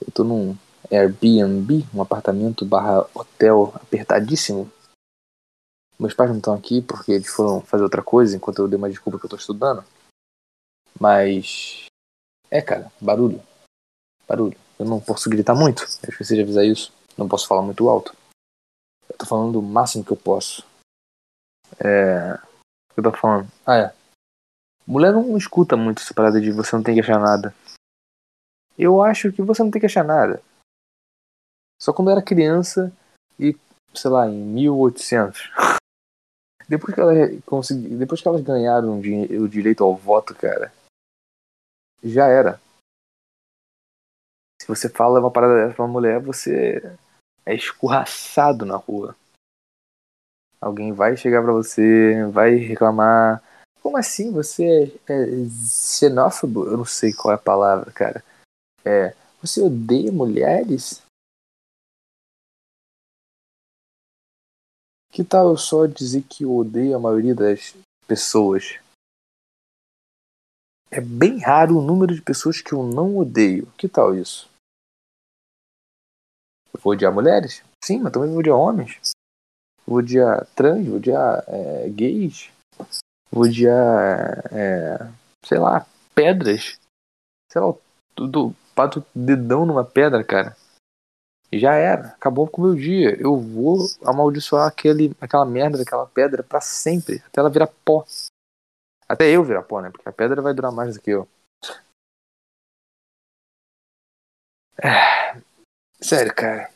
Eu 0.00 0.12
tô 0.12 0.24
num 0.24 0.56
Airbnb, 0.90 1.84
um 1.94 2.02
apartamento 2.02 2.64
barra 2.64 3.08
hotel 3.14 3.72
apertadíssimo. 3.74 4.70
Meus 5.98 6.14
pais 6.14 6.30
não 6.30 6.38
estão 6.38 6.54
aqui 6.54 6.82
porque 6.82 7.12
eles 7.12 7.28
foram 7.28 7.60
fazer 7.60 7.82
outra 7.82 8.02
coisa 8.02 8.36
enquanto 8.36 8.58
eu 8.58 8.68
dei 8.68 8.76
uma 8.76 8.90
desculpa 8.90 9.18
que 9.18 9.26
eu 9.26 9.30
tô 9.30 9.36
estudando. 9.36 9.84
Mas. 10.98 11.86
É, 12.50 12.60
cara, 12.60 12.92
barulho. 13.00 13.42
Barulho. 14.26 14.56
Eu 14.78 14.86
não 14.86 15.00
posso 15.00 15.30
gritar 15.30 15.54
muito. 15.54 15.82
Eu 16.02 16.10
esqueci 16.10 16.34
de 16.34 16.42
avisar 16.42 16.64
isso. 16.64 16.92
Não 17.16 17.28
posso 17.28 17.46
falar 17.46 17.62
muito 17.62 17.88
alto. 17.88 18.14
Eu 19.08 19.16
tô 19.16 19.26
falando 19.26 19.58
o 19.58 19.62
máximo 19.62 20.04
que 20.04 20.10
eu 20.10 20.16
posso. 20.16 20.64
É. 21.78 22.34
O 22.34 22.94
que 22.94 23.00
eu 23.00 23.04
tô 23.04 23.12
falando? 23.12 23.48
Ah, 23.66 23.76
é. 23.76 23.94
Mulher 24.86 25.12
não 25.12 25.36
escuta 25.36 25.76
muito 25.76 26.02
essa 26.02 26.12
parada 26.12 26.40
de 26.40 26.52
você 26.52 26.76
não 26.76 26.82
tem 26.82 26.94
que 26.94 27.00
achar 27.00 27.18
nada. 27.18 27.54
Eu 28.78 29.00
acho 29.00 29.32
que 29.32 29.42
você 29.42 29.62
não 29.62 29.70
tem 29.70 29.80
que 29.80 29.86
achar 29.86 30.04
nada. 30.04 30.42
Só 31.80 31.92
quando 31.92 32.08
eu 32.08 32.16
era 32.16 32.24
criança 32.24 32.92
e, 33.38 33.56
sei 33.94 34.10
lá, 34.10 34.28
em 34.28 34.34
1800. 34.34 35.50
Depois 36.68 36.94
que, 36.94 37.00
ela 37.00 37.12
consegui, 37.44 37.94
depois 37.94 38.22
que 38.22 38.28
elas 38.28 38.40
ganharam 38.40 38.98
o 38.98 39.48
direito 39.48 39.84
ao 39.84 39.94
voto, 39.94 40.34
cara, 40.34 40.72
já 42.02 42.26
era. 42.26 42.58
Se 44.60 44.66
você 44.66 44.88
fala 44.88 45.20
uma 45.20 45.30
parada 45.30 45.56
dessa 45.56 45.74
pra 45.74 45.84
uma 45.84 45.92
mulher, 45.92 46.18
você 46.20 46.80
é 47.44 47.54
escorraçado 47.54 48.64
na 48.64 48.76
rua. 48.76 49.14
Alguém 50.64 50.94
vai 50.94 51.14
chegar 51.14 51.42
para 51.42 51.52
você, 51.52 52.24
vai 52.32 52.54
reclamar. 52.54 53.42
Como 53.82 53.98
assim? 53.98 54.32
Você 54.32 54.98
é, 55.06 55.12
é 55.12 55.26
xenófobo? 55.68 56.64
Eu 56.64 56.78
não 56.78 56.86
sei 56.86 57.12
qual 57.12 57.32
é 57.32 57.34
a 57.34 57.38
palavra, 57.38 57.92
cara. 57.92 58.24
É, 58.82 59.14
você 59.42 59.60
odeia 59.60 60.10
mulheres? 60.10 61.02
Que 65.12 65.22
tal 65.22 65.50
eu 65.50 65.56
só 65.58 65.84
dizer 65.84 66.22
que 66.22 66.44
eu 66.44 66.56
odeio 66.56 66.96
a 66.96 66.98
maioria 66.98 67.34
das 67.34 67.76
pessoas? 68.08 68.80
É 70.90 70.98
bem 70.98 71.40
raro 71.40 71.76
o 71.76 71.82
número 71.82 72.14
de 72.14 72.22
pessoas 72.22 72.62
que 72.62 72.72
eu 72.72 72.82
não 72.82 73.18
odeio. 73.18 73.70
Que 73.76 73.86
tal 73.86 74.16
isso? 74.16 74.48
Eu 76.72 76.80
vou 76.80 76.94
odiar 76.94 77.12
mulheres? 77.12 77.62
Sim, 77.84 78.00
mas 78.00 78.14
também 78.14 78.30
vou 78.30 78.38
odiar 78.38 78.56
homens. 78.56 79.13
Vou 79.86 79.98
odiar 79.98 80.46
trans, 80.54 80.86
vou 80.86 80.96
odiar 80.96 81.44
é, 81.46 81.88
gays. 81.90 82.50
Vou 83.30 83.44
odiar, 83.44 84.44
é, 84.52 85.10
sei 85.44 85.58
lá, 85.58 85.86
pedras. 86.14 86.78
Sei 87.50 87.60
lá, 87.60 87.74
tudo, 88.14 88.54
pato 88.74 89.04
dedão 89.14 89.66
numa 89.66 89.84
pedra, 89.84 90.24
cara. 90.24 90.56
Já 91.52 91.74
era, 91.74 92.08
acabou 92.08 92.48
com 92.48 92.62
o 92.62 92.64
meu 92.66 92.74
dia. 92.74 93.16
Eu 93.20 93.38
vou 93.38 93.86
amaldiçoar 94.04 94.66
aquele, 94.66 95.14
aquela 95.20 95.44
merda 95.44 95.78
daquela 95.78 96.06
pedra 96.06 96.42
para 96.42 96.60
sempre, 96.60 97.22
até 97.26 97.40
ela 97.40 97.50
virar 97.50 97.68
pó. 97.84 98.04
Até 99.08 99.30
eu 99.30 99.44
virar 99.44 99.62
pó, 99.62 99.80
né? 99.80 99.90
Porque 99.90 100.08
a 100.08 100.12
pedra 100.12 100.40
vai 100.40 100.54
durar 100.54 100.72
mais 100.72 100.94
do 100.94 101.00
que 101.00 101.10
eu. 101.10 101.28
É... 104.82 105.40
Sério, 106.00 106.34
cara. 106.34 106.70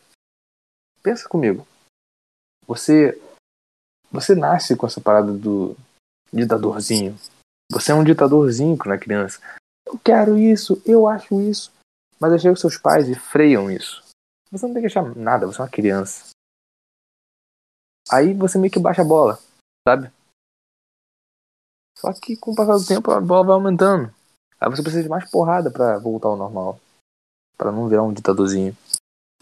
Pensa 1.03 1.29
comigo. 1.29 1.67
Você. 2.69 3.21
Você 4.13 4.35
nasce 4.35 4.77
com 4.77 4.87
essa 4.87 5.01
parada 5.01 5.33
do 5.33 5.77
ditadorzinho. 6.33 7.19
Você 7.71 7.93
é 7.93 7.95
um 7.95 8.05
ditadorzinho 8.05 8.79
quando 8.79 8.95
é 8.95 8.99
criança. 8.99 9.41
Eu 9.87 9.99
quero 9.99 10.39
isso, 10.39 10.81
eu 10.87 11.09
acho 11.09 11.41
isso. 11.41 11.73
Mas 12.21 12.33
aí 12.33 12.39
chega 12.39 12.55
os 12.55 12.61
seus 12.61 12.77
pais 12.77 13.09
e 13.09 13.15
freiam 13.15 13.71
isso. 13.71 14.03
Você 14.51 14.67
não 14.67 14.73
tem 14.73 14.83
que 14.83 14.87
achar 14.87 15.15
nada, 15.15 15.47
você 15.47 15.61
é 15.61 15.65
uma 15.65 15.71
criança. 15.71 16.31
Aí 18.11 18.33
você 18.33 18.59
meio 18.59 18.73
que 18.73 18.79
baixa 18.79 19.03
a 19.03 19.05
bola, 19.05 19.39
sabe? 19.87 20.11
Só 21.99 22.13
que 22.13 22.37
com 22.37 22.53
o 22.53 22.55
passar 22.55 22.79
do 22.79 22.87
tempo 22.87 23.11
a 23.11 23.21
bola 23.21 23.45
vai 23.45 23.55
aumentando. 23.55 24.15
Aí 24.59 24.71
você 24.71 24.83
precisa 24.83 25.03
de 25.03 25.09
mais 25.09 25.31
porrada 25.31 25.71
para 25.71 25.99
voltar 25.99 26.29
ao 26.29 26.37
normal. 26.37 26.81
para 27.57 27.73
não 27.73 27.89
virar 27.89 28.05
um 28.05 28.13
ditadorzinho. 28.13 28.75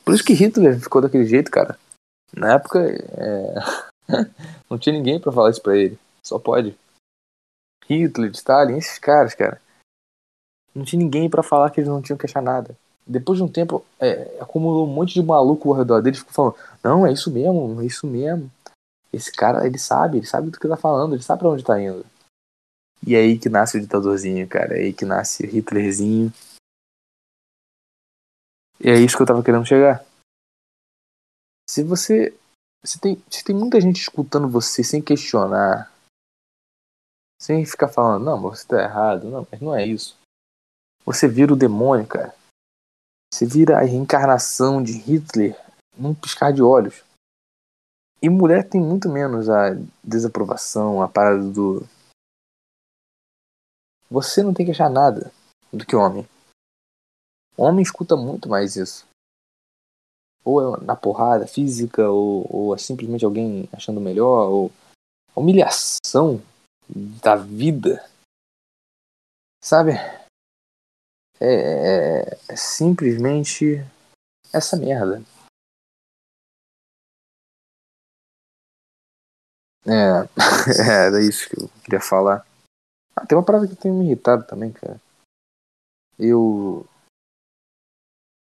Por 0.03 0.15
isso 0.15 0.25
que 0.25 0.33
Hitler 0.33 0.81
ficou 0.81 1.03
daquele 1.03 1.27
jeito, 1.27 1.51
cara. 1.51 1.79
Na 2.35 2.55
época, 2.55 2.81
é... 2.81 3.55
não 4.69 4.79
tinha 4.79 4.95
ninguém 4.95 5.21
para 5.21 5.33
falar 5.33 5.51
isso 5.51 5.63
pra 5.63 5.77
ele. 5.77 5.99
Só 6.23 6.39
pode. 6.39 6.77
Hitler, 7.89 8.31
Stalin, 8.33 8.79
esses 8.79 8.99
caras, 8.99 9.35
cara. 9.35 9.61
Não 10.75 10.85
tinha 10.85 11.03
ninguém 11.03 11.31
para 11.31 11.43
falar 11.43 11.71
que 11.71 11.81
eles 11.81 11.89
não 11.89 12.03
tinham 12.03 12.19
que 12.19 12.27
achar 12.27 12.43
nada 12.43 12.77
depois 13.07 13.39
de 13.39 13.45
um 13.45 13.49
tempo, 13.49 13.87
é, 14.01 14.37
acumulou 14.41 14.87
um 14.87 14.93
monte 14.93 15.15
de 15.15 15.23
maluco 15.23 15.71
ao 15.71 15.79
redor 15.79 16.03
dele, 16.03 16.17
ficou 16.17 16.33
falando, 16.33 16.57
não, 16.83 17.07
é 17.07 17.13
isso 17.13 17.31
mesmo, 17.31 17.81
é 17.81 17.87
isso 17.87 18.07
mesmo. 18.07 18.51
Esse 19.13 19.31
cara, 19.31 19.65
ele 19.65 19.79
sabe, 19.79 20.19
ele 20.19 20.27
sabe 20.27 20.51
do 20.51 20.59
que 20.59 20.67
tá 20.67 20.77
falando, 20.77 21.15
ele 21.15 21.23
sabe 21.23 21.39
pra 21.39 21.49
onde 21.49 21.65
tá 21.65 21.81
indo. 21.81 22.05
E 23.07 23.15
é 23.15 23.21
aí 23.21 23.39
que 23.39 23.49
nasce 23.49 23.79
o 23.79 23.81
ditadorzinho, 23.81 24.49
cara, 24.49 24.77
é 24.77 24.83
aí 24.83 24.93
que 24.93 25.05
nasce 25.05 25.45
o 25.45 25.47
Hitlerzinho. 25.47 26.33
E 28.81 28.91
é 28.91 28.99
isso 28.99 29.17
que 29.17 29.23
eu 29.23 29.27
tava 29.27 29.43
querendo 29.43 29.65
chegar. 29.65 30.05
Se 31.69 31.83
você. 31.83 32.37
Se 32.85 33.01
tem, 33.01 33.21
se 33.29 33.43
tem 33.43 33.55
muita 33.55 33.81
gente 33.81 34.01
escutando 34.01 34.49
você 34.49 34.85
sem 34.85 35.03
questionar, 35.03 35.93
sem 37.41 37.67
ficar 37.67 37.89
falando, 37.89 38.25
não, 38.25 38.39
mas 38.39 38.61
você 38.61 38.69
tá 38.69 38.83
errado, 38.83 39.29
não, 39.29 39.47
mas 39.51 39.61
não 39.61 39.75
é 39.75 39.85
isso. 39.85 40.17
Você 41.05 41.27
vira 41.27 41.53
o 41.53 41.57
demônio, 41.57 42.07
cara. 42.07 42.35
Você 43.33 43.45
vira 43.45 43.79
a 43.79 43.83
reencarnação 43.83 44.83
de 44.83 44.93
Hitler 44.93 45.61
num 45.97 46.15
piscar 46.15 46.53
de 46.53 46.63
olhos. 46.63 47.05
E 48.23 48.29
mulher 48.29 48.69
tem 48.69 48.81
muito 48.81 49.09
menos 49.09 49.49
a 49.49 49.71
desaprovação, 50.03 51.03
a 51.03 51.09
parada 51.09 51.43
do. 51.43 51.87
Você 54.09 54.43
não 54.43 54.55
tem 54.55 54.65
que 54.65 54.73
achar 54.73 54.89
nada 54.89 55.33
do 55.73 55.85
que 55.85 55.95
homem. 55.95 56.27
Homem 57.57 57.83
escuta 57.83 58.17
muito 58.17 58.49
mais 58.49 58.77
isso. 58.77 59.07
Ou 60.47 60.77
é 60.77 60.81
na 60.85 60.95
porrada 60.95 61.47
física, 61.47 62.09
ou, 62.09 62.47
ou 62.49 62.75
é 62.75 62.79
simplesmente 62.79 63.25
alguém 63.25 63.69
achando 63.73 64.01
melhor, 64.01 64.49
ou 64.49 64.73
humilhação 65.35 66.41
da 66.89 67.35
vida. 67.35 68.09
Sabe? 69.61 69.93
É, 71.41 71.47
é, 71.49 72.39
é 72.49 72.57
simplesmente 72.57 73.85
essa 74.53 74.77
merda. 74.77 75.21
É, 79.89 81.07
era 81.07 81.23
isso 81.23 81.49
que 81.49 81.63
eu 81.63 81.69
queria 81.85 82.01
falar. 82.01 82.45
Ah, 83.15 83.25
tem 83.25 83.39
uma 83.39 83.45
parada 83.45 83.69
que 83.69 83.77
tem 83.77 83.93
me 83.93 84.05
irritado 84.05 84.45
também, 84.45 84.73
cara. 84.73 85.01
Eu 86.19 86.87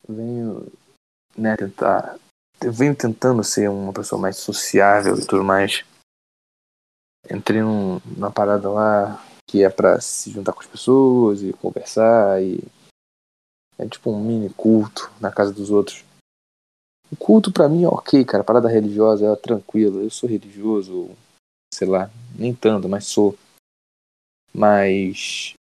venho, 0.09 0.71
né, 1.37 1.57
tentar. 1.57 2.19
Eu 2.61 2.73
venho 2.73 2.95
tentando 2.95 3.43
ser 3.43 3.69
uma 3.69 3.93
pessoa 3.93 4.21
mais 4.21 4.37
sociável 4.37 5.17
e 5.17 5.27
tudo 5.27 5.43
mais. 5.45 5.85
Entrei 7.31 7.63
num, 7.63 8.01
numa 8.05 8.31
parada 8.31 8.69
lá 8.71 9.25
que 9.49 9.63
é 9.65 9.69
pra 9.69 10.01
se 10.01 10.31
juntar 10.31 10.53
com 10.53 10.61
as 10.61 10.67
pessoas 10.67 11.43
e 11.43 11.53
conversar 11.53 12.43
e 12.43 12.63
é 13.79 13.89
tipo 13.89 14.11
um 14.11 14.23
mini 14.23 14.49
culto 14.51 15.11
na 15.21 15.31
casa 15.31 15.53
dos 15.53 15.71
outros. 15.71 16.05
O 17.11 17.17
culto 17.17 17.53
para 17.53 17.69
mim 17.69 17.85
é 17.85 17.89
ok, 17.89 18.25
cara. 18.25 18.43
A 18.43 18.47
parada 18.47 18.69
religiosa 18.69 19.27
é 19.27 19.37
tranquila. 19.37 20.03
Eu 20.03 20.11
sou 20.11 20.29
religioso, 20.29 21.11
sei 21.75 21.87
lá, 21.87 22.11
nem 22.35 22.55
tanto, 22.55 22.89
mas 22.89 23.07
sou. 23.07 23.37
Mas. 24.55 25.55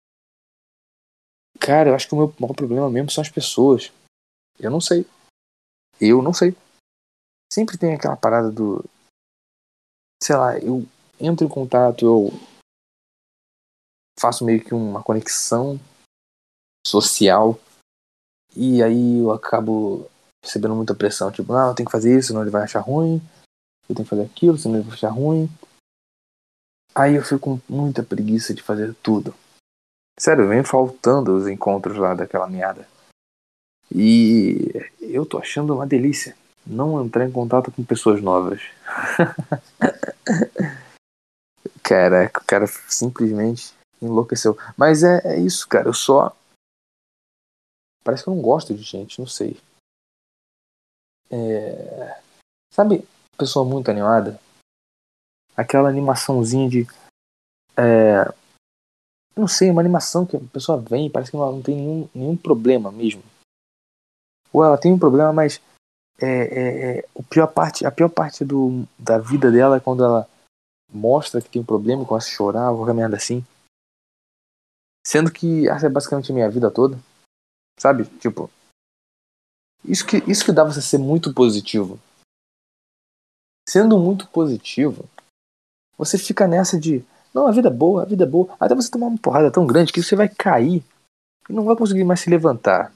Cara, 1.59 1.89
eu 1.89 1.95
acho 1.95 2.07
que 2.07 2.13
o 2.13 2.17
meu 2.17 2.33
maior 2.39 2.53
problema 2.53 2.89
mesmo 2.89 3.09
são 3.09 3.21
as 3.21 3.29
pessoas. 3.29 3.91
Eu 4.59 4.69
não 4.69 4.79
sei. 4.79 5.05
Eu 6.00 6.22
não 6.22 6.34
sei. 6.34 6.56
Sempre 7.51 7.77
tem 7.77 7.94
aquela 7.94 8.15
parada 8.15 8.51
do. 8.51 8.84
Sei 10.22 10.36
lá, 10.36 10.58
eu 10.60 10.86
entro 11.20 11.46
em 11.46 11.50
contato, 11.50 12.06
eu 12.06 12.29
faço 14.20 14.46
meio 14.46 14.63
que 14.63 14.74
uma 14.74 15.01
conexão 15.01 15.79
social 16.86 17.58
e 18.56 18.82
aí 18.84 19.20
eu 19.20 19.32
acabo 19.32 20.10
recebendo 20.44 20.75
muita 20.75 20.96
pressão, 20.96 21.32
tipo, 21.32 21.53
não, 21.53 21.70
eu 21.70 21.75
tenho 21.75 21.88
que 21.88 21.91
fazer 21.91 22.18
isso, 22.18 22.29
senão 22.29 22.41
ele 22.41 22.50
vai 22.50 22.63
achar 22.63 22.79
ruim. 22.79 23.22
Eu 23.88 23.96
tenho 23.96 24.06
que 24.06 24.10
fazer 24.10 24.24
aquilo, 24.24 24.58
senão 24.58 24.75
ele 24.75 24.86
vai 24.86 24.94
achar 24.94 25.10
ruim. 25.10 25.50
Aí 26.96 27.15
eu 27.15 27.24
fico 27.24 27.39
com 27.39 27.74
muita 27.74 28.03
preguiça 28.03 28.53
de 28.53 28.62
fazer 28.62 28.94
tudo. 29.01 29.34
Sério, 30.20 30.48
vem 30.48 30.63
faltando 30.63 31.36
os 31.36 31.48
encontros 31.48 31.98
lá 31.98 32.13
daquela 32.13 32.48
meada. 32.48 32.88
E 33.93 34.72
eu 35.01 35.25
tô 35.25 35.38
achando 35.38 35.75
uma 35.75 35.88
delícia 35.88 36.36
não 36.65 37.03
entrar 37.03 37.25
em 37.25 37.31
contato 37.31 37.72
com 37.72 37.84
pessoas 37.84 38.22
novas. 38.22 38.62
Caraca, 41.81 42.41
o 42.41 42.46
cara 42.46 42.67
simplesmente 42.88 43.74
enlouqueceu. 44.01 44.58
Mas 44.77 45.03
é, 45.03 45.22
é 45.24 45.39
isso, 45.39 45.67
cara. 45.67 45.88
Eu 45.88 45.93
só 45.93 46.36
Parece 48.03 48.24
que 48.24 48.29
eu 48.29 48.36
não 48.36 48.41
gosto 48.41 48.74
de 48.74 48.81
gente, 48.81 49.19
não 49.19 49.27
sei. 49.27 49.60
É... 51.29 52.19
Sabe, 52.74 53.08
pessoa 53.38 53.63
muito 53.63 53.91
animada? 53.91 54.39
Aquela 55.55 55.89
animaçãozinha 55.89 56.69
de. 56.69 56.88
É... 57.77 58.34
Não 59.36 59.48
sei, 59.48 59.69
uma 59.69 59.81
animação 59.81 60.25
que 60.25 60.36
a 60.36 60.39
pessoa 60.51 60.79
vem 60.79 61.10
parece 61.10 61.31
que 61.31 61.38
não 61.38 61.62
tem 61.62 61.75
nenhum, 61.75 62.10
nenhum 62.15 62.36
problema 62.36 62.91
mesmo. 62.91 63.24
Ou 64.51 64.63
ela 64.63 64.77
tem 64.77 64.91
um 64.91 65.00
problema, 65.00 65.32
mas 65.32 65.62
é, 66.22 66.27
é, 66.27 66.98
é, 67.00 67.06
pior 67.29 67.48
parte, 67.48 67.86
a 67.86 67.91
pior 67.91 68.10
parte 68.10 68.44
do, 68.44 68.86
da 68.98 69.18
vida 69.18 69.51
dela 69.51 69.77
é 69.77 69.79
quando 69.79 70.03
ela 70.03 70.27
mostra 70.91 71.41
que 71.41 71.50
tem 71.50 71.62
um 71.62 71.65
problema, 71.65 72.06
começa 72.06 72.27
a 72.27 72.32
chorar, 72.32 72.74
qualquer 72.74 72.94
merda 72.94 73.15
assim. 73.15 73.46
Sendo 75.06 75.32
que 75.32 75.68
essa 75.70 75.86
é 75.86 75.89
basicamente 75.89 76.32
a 76.32 76.36
minha 76.36 76.50
vida 76.50 76.70
toda. 76.70 77.00
Sabe? 77.79 78.06
Tipo. 78.20 78.50
Isso 79.84 80.06
que, 80.06 80.18
isso 80.29 80.44
que 80.44 80.51
dá 80.51 80.63
você 80.63 80.82
ser 80.82 80.98
muito 80.98 81.34
positivo. 81.34 82.00
Sendo 83.68 83.98
muito 83.98 84.27
positivo, 84.27 85.08
você 85.98 86.18
fica 86.18 86.48
nessa 86.48 86.79
de. 86.79 87.06
Não, 87.34 87.48
a 87.48 87.51
vida 87.51 87.70
é 87.70 87.72
boa, 87.72 88.01
a 88.01 88.06
vida 88.06 88.24
é 88.24 88.27
boa. 88.27 88.53
Até 88.60 88.75
você 88.75 88.89
tomar 88.89 89.08
uma 89.08 89.18
porrada 89.18 89.51
tão 89.51 89.65
grande 89.65 89.94
que 89.94 90.01
você 90.01 90.15
vai 90.15 90.27
cair 90.27 90.84
e 91.48 91.53
não 91.53 91.63
vai 91.63 91.75
conseguir 91.75 92.03
mais 92.03 92.20
se 92.20 92.29
levantar. 92.29 92.91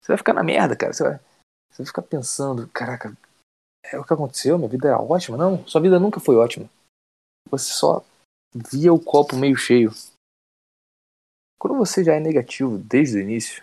Você 0.00 0.12
vai 0.12 0.18
ficar 0.18 0.32
na 0.32 0.42
merda, 0.42 0.76
cara. 0.76 0.92
Você 0.92 1.02
vai, 1.02 1.18
você 1.70 1.78
vai 1.78 1.86
ficar 1.86 2.02
pensando: 2.02 2.68
caraca, 2.68 3.16
é 3.84 3.98
o 3.98 4.04
que 4.04 4.12
aconteceu? 4.12 4.58
Minha 4.58 4.70
vida 4.70 4.88
era 4.88 5.00
ótima? 5.00 5.36
Não, 5.36 5.66
sua 5.66 5.80
vida 5.80 5.98
nunca 5.98 6.20
foi 6.20 6.36
ótima. 6.36 6.68
Você 7.50 7.72
só 7.72 8.04
via 8.54 8.92
o 8.92 9.02
copo 9.02 9.36
meio 9.36 9.56
cheio. 9.56 9.92
Quando 11.58 11.76
você 11.76 12.04
já 12.04 12.14
é 12.14 12.20
negativo 12.20 12.78
desde 12.78 13.18
o 13.18 13.20
início, 13.20 13.60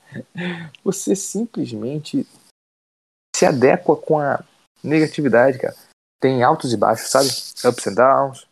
você 0.82 1.14
simplesmente 1.14 2.26
se 3.36 3.44
adequa 3.44 3.96
com 3.96 4.18
a 4.18 4.42
negatividade, 4.82 5.58
cara. 5.58 5.74
tem 6.20 6.42
altos 6.42 6.72
e 6.72 6.76
baixos, 6.76 7.10
sabe? 7.10 7.28
Ups 7.68 7.86
and 7.86 7.94
downs. 7.94 8.48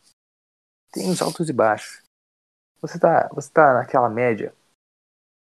Tem 0.92 1.08
os 1.10 1.22
altos 1.22 1.48
e 1.48 1.52
baixos. 1.52 2.02
Você 2.80 2.98
tá, 2.98 3.28
você 3.32 3.50
tá 3.50 3.74
naquela 3.74 4.08
média. 4.08 4.54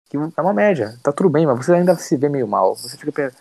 Que 0.08 0.16
é 0.16 0.40
uma 0.40 0.54
média, 0.54 0.98
tá 1.02 1.12
tudo 1.12 1.28
bem, 1.28 1.46
mas 1.46 1.64
você 1.64 1.74
ainda 1.74 1.94
se 1.96 2.16
vê 2.16 2.28
meio 2.28 2.48
mal. 2.48 2.74
Você 2.74 2.96
fica 2.96 3.12
pensando, 3.12 3.36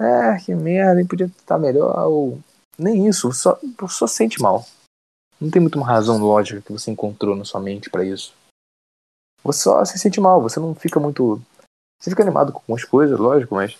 é, 0.00 0.38
que 0.38 0.54
merda, 0.54 1.04
podia 1.06 1.26
estar 1.26 1.58
melhor, 1.58 1.96
ou 2.06 2.38
nem 2.78 3.06
isso, 3.06 3.32
só, 3.32 3.58
só 3.88 4.06
sente 4.06 4.40
mal. 4.40 4.64
Não 5.40 5.50
tem 5.50 5.60
muito 5.60 5.76
uma 5.76 5.86
razão 5.86 6.18
lógica 6.18 6.60
que 6.60 6.72
você 6.72 6.90
encontrou 6.90 7.34
na 7.34 7.44
sua 7.44 7.60
mente 7.60 7.88
para 7.88 8.04
isso. 8.04 8.34
Você 9.42 9.62
só 9.62 9.84
se 9.84 9.98
sente 9.98 10.20
mal, 10.20 10.40
você 10.40 10.60
não 10.60 10.74
fica 10.74 11.00
muito. 11.00 11.40
Você 11.98 12.10
fica 12.10 12.22
animado 12.22 12.52
com 12.52 12.58
algumas 12.58 12.84
coisas, 12.84 13.18
lógico, 13.18 13.54
mas. 13.54 13.78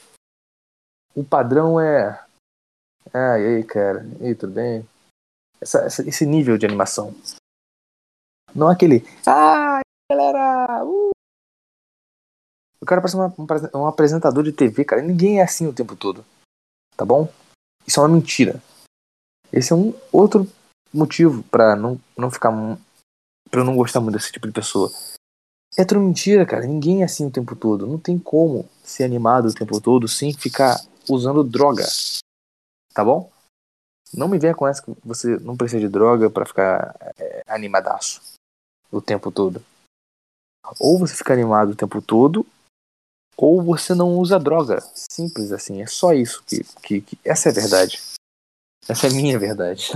O 1.15 1.25
padrão 1.25 1.79
é. 1.79 2.25
Ah, 3.13 3.39
e 3.39 3.57
aí, 3.57 3.65
cara? 3.65 4.07
E 4.21 4.29
aí, 4.29 4.35
tudo 4.35 4.55
bem? 4.55 4.87
Essa, 5.61 5.81
essa, 5.81 6.09
esse 6.09 6.25
nível 6.25 6.57
de 6.57 6.65
animação. 6.65 7.15
Não 8.55 8.71
é 8.71 8.75
aquele. 8.75 9.05
Ah, 9.27 9.81
galera! 10.11 10.70
Cara 12.91 13.01
parece 13.01 13.15
uma, 13.15 13.33
um 13.73 13.87
apresentador 13.87 14.43
de 14.43 14.51
TV, 14.51 14.85
cara. 14.85 15.01
Ninguém 15.01 15.39
é 15.39 15.45
assim 15.45 15.65
o 15.65 15.73
tempo 15.73 15.95
todo. 15.95 16.27
Tá 16.97 17.05
bom? 17.05 17.33
Isso 17.87 18.01
é 18.01 18.03
uma 18.03 18.09
mentira. 18.09 18.61
Esse 19.53 19.73
é 19.73 19.77
um 19.77 19.95
outro 20.11 20.45
motivo 20.93 21.45
para 21.45 21.77
não, 21.77 22.01
não 22.19 22.33
ficar. 22.33 22.51
para 23.49 23.61
eu 23.61 23.65
não 23.65 23.77
gostar 23.77 24.01
muito 24.01 24.17
desse 24.17 24.33
tipo 24.33 24.49
de 24.49 24.53
pessoa. 24.53 24.91
É 25.79 25.85
tudo 25.85 26.01
mentira, 26.01 26.45
cara. 26.45 26.67
Ninguém 26.67 27.03
é 27.03 27.05
assim 27.05 27.25
o 27.25 27.31
tempo 27.31 27.55
todo. 27.55 27.87
Não 27.87 27.97
tem 27.97 28.19
como 28.19 28.69
ser 28.83 29.05
animado 29.05 29.47
o 29.47 29.55
tempo 29.55 29.81
todo 29.81 30.09
sem 30.09 30.35
ficar 30.35 30.85
usando 31.09 31.45
droga. 31.45 31.87
Tá 32.93 33.05
bom? 33.05 33.31
Não 34.13 34.27
me 34.27 34.37
venha 34.37 34.57
com 34.57 34.67
essa 34.67 34.83
que 34.83 34.93
você 35.05 35.39
não 35.39 35.57
precisa 35.57 35.81
de 35.81 35.89
droga 35.89 36.29
para 36.29 36.45
ficar 36.45 36.97
é, 37.17 37.45
animadaço 37.47 38.21
o 38.91 39.01
tempo 39.01 39.31
todo. 39.31 39.65
Ou 40.81 40.99
você 40.99 41.15
fica 41.15 41.33
animado 41.33 41.71
o 41.71 41.77
tempo 41.77 42.03
todo, 42.03 42.45
ou 43.41 43.63
você 43.63 43.95
não 43.95 44.19
usa 44.19 44.39
droga. 44.39 44.81
Simples 44.95 45.51
assim. 45.51 45.81
É 45.81 45.87
só 45.87 46.13
isso 46.13 46.43
que, 46.45 46.63
que, 46.83 47.01
que 47.01 47.19
essa 47.25 47.49
é 47.49 47.53
a 47.53 47.55
verdade. 47.55 48.01
Essa 48.87 49.07
é 49.07 49.11
a 49.11 49.15
minha 49.15 49.39
verdade. 49.39 49.93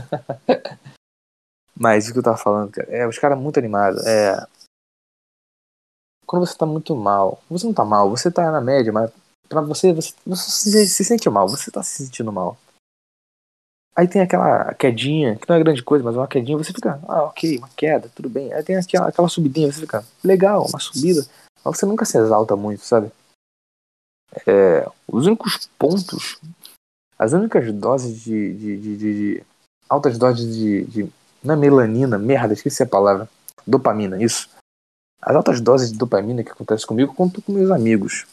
Mas 1.76 2.08
o 2.08 2.12
que 2.12 2.18
eu 2.20 2.22
tava 2.22 2.36
falando, 2.36 2.70
cara, 2.70 2.88
é 2.90 3.06
os 3.06 3.18
caras 3.18 3.38
muito 3.38 3.58
animados. 3.58 4.04
É. 4.06 4.46
Quando 6.26 6.46
você 6.46 6.56
tá 6.56 6.64
muito 6.64 6.96
mal, 6.96 7.42
você 7.50 7.66
não 7.66 7.74
tá 7.74 7.84
mal, 7.84 8.08
você 8.08 8.30
tá 8.30 8.50
na 8.50 8.60
média, 8.60 8.90
mas 8.90 9.12
pra 9.46 9.60
você, 9.60 9.92
você, 9.92 10.14
você 10.24 10.50
se, 10.50 10.88
se 10.88 11.04
sente 11.04 11.28
mal, 11.28 11.46
você 11.46 11.70
tá 11.70 11.82
se 11.82 12.02
sentindo 12.02 12.32
mal. 12.32 12.56
Aí 13.94 14.08
tem 14.08 14.22
aquela 14.22 14.72
quedinha, 14.74 15.36
que 15.36 15.48
não 15.48 15.56
é 15.56 15.62
grande 15.62 15.82
coisa, 15.82 16.02
mas 16.02 16.16
uma 16.16 16.26
quedinha, 16.26 16.56
você 16.56 16.72
fica, 16.72 16.98
ah, 17.06 17.24
ok, 17.24 17.58
uma 17.58 17.68
queda, 17.76 18.10
tudo 18.14 18.28
bem. 18.28 18.52
Aí 18.52 18.62
tem 18.62 18.76
aquela, 18.76 19.08
aquela 19.08 19.28
subidinha, 19.28 19.70
você 19.70 19.80
fica, 19.80 20.04
legal, 20.24 20.66
uma 20.66 20.80
subida. 20.80 21.26
Mas 21.62 21.76
você 21.76 21.84
nunca 21.84 22.04
se 22.04 22.16
exalta 22.16 22.56
muito, 22.56 22.84
sabe? 22.84 23.12
É, 24.46 24.88
os 25.06 25.26
únicos 25.26 25.68
pontos 25.78 26.38
as 27.18 27.32
únicas 27.32 27.72
doses 27.72 28.20
de, 28.20 28.54
de, 28.54 28.76
de, 28.76 28.96
de 28.96 29.46
altas 29.88 30.18
doses 30.18 30.54
de. 30.54 31.10
Não 31.42 31.54
é 31.54 31.56
melanina, 31.56 32.18
merda, 32.18 32.54
esqueci 32.54 32.82
a 32.82 32.86
palavra. 32.86 33.28
Dopamina, 33.66 34.22
isso. 34.22 34.48
As 35.20 35.34
altas 35.34 35.60
doses 35.60 35.92
de 35.92 35.98
dopamina 35.98 36.42
que 36.42 36.50
acontece 36.50 36.86
comigo 36.86 37.14
conto 37.14 37.40
com 37.40 37.52
meus 37.52 37.70
amigos. 37.70 38.26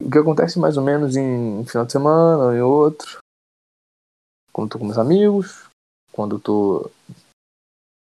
O 0.00 0.10
que 0.10 0.18
acontece 0.18 0.58
mais 0.58 0.76
ou 0.76 0.82
menos 0.82 1.16
em 1.16 1.58
um 1.58 1.66
final 1.66 1.86
de 1.86 1.92
semana 1.92 2.44
ou 2.44 2.54
em 2.54 2.60
outro. 2.60 3.18
Quando 4.52 4.70
tô 4.70 4.78
com 4.78 4.86
meus 4.86 4.98
amigos. 4.98 5.68
Quando 6.10 6.40
tô. 6.40 6.90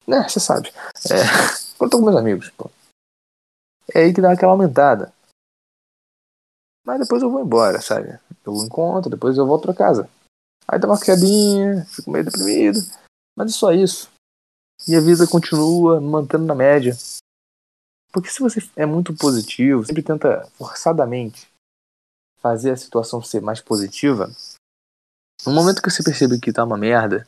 Né, 0.08 0.28
você 0.28 0.40
sabe. 0.40 0.74
É, 1.10 1.24
quando 1.78 1.92
tô 1.92 2.00
com 2.00 2.06
meus 2.06 2.18
amigos, 2.18 2.50
pô. 2.52 2.70
É 3.94 4.04
aí 4.04 4.14
que 4.14 4.22
dá 4.22 4.32
aquela 4.32 4.52
aumentada. 4.52 5.14
Mas 6.86 7.00
depois 7.00 7.22
eu 7.24 7.32
vou 7.32 7.42
embora, 7.42 7.82
sabe? 7.82 8.20
Eu 8.46 8.54
encontro, 8.64 9.10
depois 9.10 9.38
eu 9.38 9.48
volto 9.48 9.64
pra 9.64 9.74
casa. 9.74 10.08
Aí 10.68 10.80
dá 10.80 10.88
uma 10.88 11.00
quedinha, 11.00 11.84
fico 11.86 12.12
meio 12.12 12.24
deprimido. 12.24 12.80
Mas 13.36 13.52
é 13.52 13.54
só 13.54 13.72
isso. 13.72 14.10
E 14.88 14.96
a 14.96 15.02
vida 15.02 15.28
continua 15.28 16.00
mantendo 16.00 16.46
na 16.46 16.54
média. 16.54 16.96
Porque 18.12 18.30
se 18.30 18.40
você 18.40 18.60
é 18.76 18.86
muito 18.86 19.16
positivo, 19.16 19.84
sempre 19.84 20.04
tenta 20.04 20.46
forçadamente 20.52 21.50
fazer 22.40 22.72
a 22.72 22.78
situação 22.78 23.22
ser 23.22 23.42
mais 23.42 23.60
positiva, 23.60 24.32
no 25.46 25.52
momento 25.52 25.82
que 25.82 25.90
você 25.90 26.04
percebe 26.04 26.40
que 26.40 26.54
tá 26.54 26.64
uma 26.64 26.78
merda, 26.78 27.28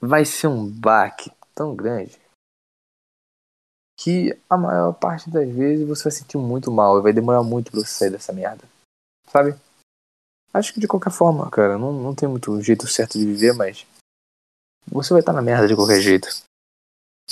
vai 0.00 0.24
ser 0.24 0.46
um 0.46 0.64
baque 0.64 1.32
tão 1.54 1.74
grande 1.74 2.18
que 3.98 4.38
a 4.48 4.56
maior 4.56 4.92
parte 4.92 5.28
das 5.28 5.48
vezes 5.48 5.86
você 5.86 6.04
vai 6.04 6.12
sentir 6.12 6.38
muito 6.38 6.70
mal 6.70 6.98
e 6.98 7.02
vai 7.02 7.12
demorar 7.12 7.42
muito 7.42 7.72
pra 7.72 7.80
você 7.80 7.86
sair 7.86 8.10
dessa 8.10 8.32
merda. 8.32 8.64
Sabe? 9.28 9.56
Acho 10.54 10.72
que 10.72 10.80
de 10.80 10.86
qualquer 10.86 11.10
forma, 11.10 11.50
cara, 11.50 11.76
não, 11.76 11.92
não 11.92 12.14
tem 12.14 12.28
muito 12.28 12.60
jeito 12.62 12.86
certo 12.86 13.18
de 13.18 13.26
viver, 13.26 13.52
mas 13.52 13.84
você 14.86 15.12
vai 15.12 15.20
estar 15.20 15.32
na 15.32 15.42
merda 15.42 15.66
de 15.66 15.74
qualquer 15.74 16.00
jeito. 16.00 16.28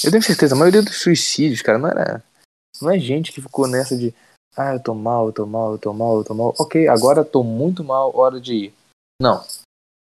Eu 0.04 0.10
tenho 0.10 0.22
certeza, 0.22 0.54
a 0.54 0.58
maioria 0.58 0.82
dos 0.82 1.00
suicídios, 1.00 1.62
cara, 1.62 1.78
não 1.78 1.88
era. 1.88 2.22
Não 2.82 2.90
é 2.90 2.98
gente 2.98 3.32
que 3.32 3.40
ficou 3.40 3.66
nessa 3.66 3.96
de. 3.96 4.12
Ah, 4.56 4.74
eu 4.74 4.82
tô 4.82 4.94
mal, 4.94 5.26
eu 5.26 5.32
tô 5.32 5.46
mal, 5.46 5.72
eu 5.72 5.78
tô 5.78 5.92
mal, 5.92 6.18
eu 6.18 6.24
tô 6.24 6.34
mal. 6.34 6.54
Ok, 6.58 6.88
agora 6.88 7.24
tô 7.24 7.42
muito 7.42 7.84
mal, 7.84 8.14
hora 8.14 8.40
de 8.40 8.54
ir. 8.54 8.74
Não. 9.20 9.42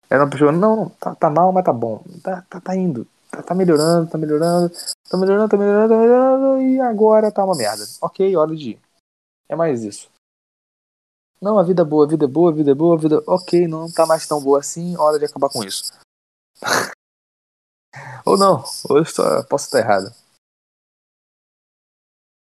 Era 0.10 0.24
uma 0.24 0.30
pessoa, 0.30 0.52
não, 0.52 0.90
tá, 0.90 1.14
tá 1.14 1.30
mal, 1.30 1.52
mas 1.52 1.66
tá 1.66 1.74
bom. 1.74 2.04
Tá, 2.24 2.42
tá, 2.50 2.62
tá 2.62 2.76
indo. 2.76 3.08
Tá, 3.36 3.44
tá 3.44 3.56
melhorando, 3.56 4.10
tá 4.10 4.18
melhorando. 4.18 4.70
Tá 5.10 5.18
melhorando, 5.18 5.50
tá 5.50 5.58
melhorando, 5.58 5.90
tá 5.90 5.98
melhorando. 6.00 6.62
E 6.62 6.80
agora 6.80 7.32
tá 7.32 7.44
uma 7.44 7.56
merda. 7.56 7.84
Ok, 8.02 8.36
hora 8.36 8.56
de 8.56 8.72
ir. 8.72 8.82
É 9.50 9.56
mais 9.56 9.84
isso. 9.84 10.10
Não, 11.42 11.60
a 11.60 11.64
vida 11.64 11.82
é 11.82 11.86
boa, 11.86 12.06
a 12.06 12.08
vida 12.08 12.26
é 12.26 12.28
boa, 12.28 12.52
a 12.52 12.56
vida 12.56 12.72
é 12.72 12.74
boa, 12.74 12.96
a 12.96 13.00
vida. 13.00 13.24
Ok, 13.28 13.68
não 13.68 13.92
tá 13.92 14.06
mais 14.06 14.26
tão 14.26 14.42
boa 14.42 14.60
assim, 14.60 14.96
hora 14.98 15.20
de 15.20 15.26
acabar 15.26 15.50
com 15.50 15.64
isso. 15.64 15.92
ou 18.26 18.38
não, 18.38 18.64
ou 18.90 18.98
eu 18.98 19.06
só 19.06 19.44
posso 19.44 19.66
estar 19.66 19.80
errado. 19.80 20.16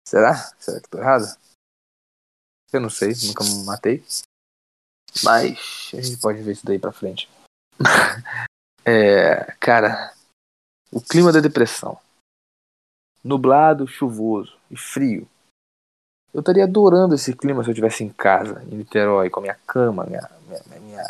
Será? 0.08 0.34
Será 0.58 0.80
que 0.80 0.88
tô 0.88 0.98
errado? 0.98 1.26
Eu 2.72 2.80
não 2.80 2.90
sei, 2.90 3.12
nunca 3.26 3.44
me 3.44 3.64
matei. 3.64 4.04
Mas 5.22 5.90
a 5.92 6.00
gente 6.00 6.20
pode 6.20 6.42
ver 6.42 6.52
isso 6.52 6.64
daí 6.64 6.78
pra 6.78 6.92
frente. 6.92 7.28
é, 8.84 9.52
cara, 9.60 10.14
o 10.92 11.00
clima 11.00 11.32
da 11.32 11.40
depressão. 11.40 11.98
Nublado, 13.22 13.86
chuvoso 13.86 14.56
e 14.70 14.76
frio. 14.76 15.28
Eu 16.32 16.40
estaria 16.40 16.64
adorando 16.64 17.14
esse 17.14 17.34
clima 17.34 17.62
se 17.62 17.68
eu 17.68 17.72
estivesse 17.72 18.04
em 18.04 18.08
casa, 18.08 18.62
em 18.64 18.76
Niterói, 18.76 19.28
com 19.28 19.40
a 19.40 19.42
minha 19.42 19.58
cama, 19.66 20.04
minha, 20.04 20.30
minha, 20.46 20.80
minha, 20.80 21.02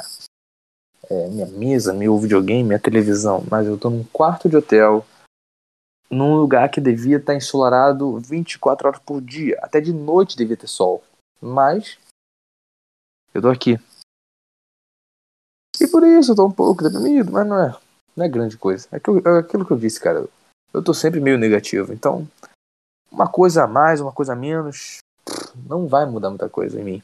é, 1.10 1.28
minha 1.28 1.46
mesa, 1.46 1.92
meu 1.92 2.18
videogame, 2.18 2.64
minha 2.64 2.78
televisão. 2.78 3.44
Mas 3.50 3.66
eu 3.66 3.74
estou 3.74 3.90
num 3.90 4.04
quarto 4.04 4.48
de 4.48 4.56
hotel, 4.56 5.04
num 6.10 6.36
lugar 6.36 6.70
que 6.70 6.80
devia 6.80 7.18
estar 7.18 7.34
ensolarado 7.34 8.18
24 8.18 8.88
horas 8.88 9.00
por 9.00 9.20
dia. 9.20 9.58
Até 9.62 9.80
de 9.80 9.92
noite 9.92 10.36
devia 10.36 10.56
ter 10.56 10.66
sol. 10.66 11.04
Mas 11.40 11.98
eu 13.32 13.42
tô 13.42 13.48
aqui. 13.48 13.78
E 15.80 15.86
por 15.86 16.02
isso 16.02 16.32
eu 16.32 16.36
tô 16.36 16.46
um 16.46 16.52
pouco 16.52 16.82
deprimido, 16.82 17.30
mas 17.30 17.46
não 17.46 17.62
é, 17.62 17.80
não 18.16 18.24
é 18.24 18.28
grande 18.28 18.56
coisa. 18.56 18.88
É 18.92 18.96
aquilo, 18.96 19.18
é 19.26 19.38
aquilo 19.38 19.66
que 19.66 19.72
eu 19.72 19.78
disse, 19.78 20.00
cara. 20.00 20.28
Eu 20.72 20.82
tô 20.84 20.94
sempre 20.94 21.20
meio 21.20 21.38
negativo. 21.38 21.92
Então, 21.92 22.28
uma 23.10 23.30
coisa 23.30 23.64
a 23.64 23.66
mais, 23.66 24.00
uma 24.00 24.12
coisa 24.12 24.32
a 24.32 24.36
menos, 24.36 24.98
não 25.68 25.88
vai 25.88 26.06
mudar 26.06 26.30
muita 26.30 26.48
coisa 26.48 26.80
em 26.80 26.84
mim. 26.84 27.02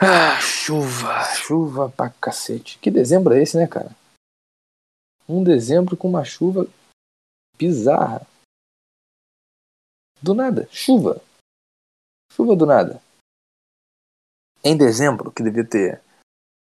Ah, 0.00 0.40
chuva, 0.40 1.24
chuva 1.34 1.90
pra 1.90 2.10
cacete. 2.10 2.78
Que 2.78 2.90
dezembro 2.90 3.34
é 3.34 3.42
esse, 3.42 3.56
né, 3.56 3.66
cara? 3.66 3.90
Um 5.28 5.42
dezembro 5.42 5.96
com 5.96 6.08
uma 6.08 6.24
chuva 6.24 6.66
bizarra. 7.56 8.26
Do 10.22 10.34
nada, 10.34 10.68
chuva. 10.70 11.20
Chuva 12.32 12.54
do 12.54 12.64
nada. 12.64 13.02
Em 14.62 14.76
dezembro, 14.76 15.32
que 15.32 15.42
devia 15.42 15.64
ter 15.68 16.02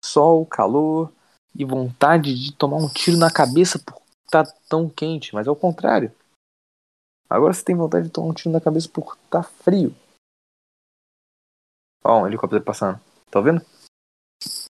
sol, 0.04 0.46
calor 0.46 1.12
e 1.56 1.66
vontade 1.66 2.34
de 2.34 2.54
tomar 2.54 2.78
um 2.78 2.90
tiro 2.90 3.18
na 3.18 3.32
cabeça 3.32 3.80
por 3.80 4.02
estar 4.26 4.46
tá 4.46 4.54
tão 4.70 4.90
quente, 4.90 5.34
mas 5.34 5.48
é 5.48 5.52
o 5.52 5.56
contrário. 5.56 6.14
Agora 7.30 7.54
você 7.54 7.64
tem 7.64 7.76
vontade 7.76 8.08
de 8.08 8.12
tomar 8.12 8.30
um 8.30 8.34
tiro 8.34 8.52
na 8.52 8.60
cabeça 8.60 8.90
por 8.90 9.18
tá 9.30 9.44
frio. 9.44 9.96
Ó, 12.04 12.22
um 12.22 12.28
helicóptero 12.28 12.64
passando. 12.64 13.00
Tá 13.30 13.40
ouvindo? 13.40 13.66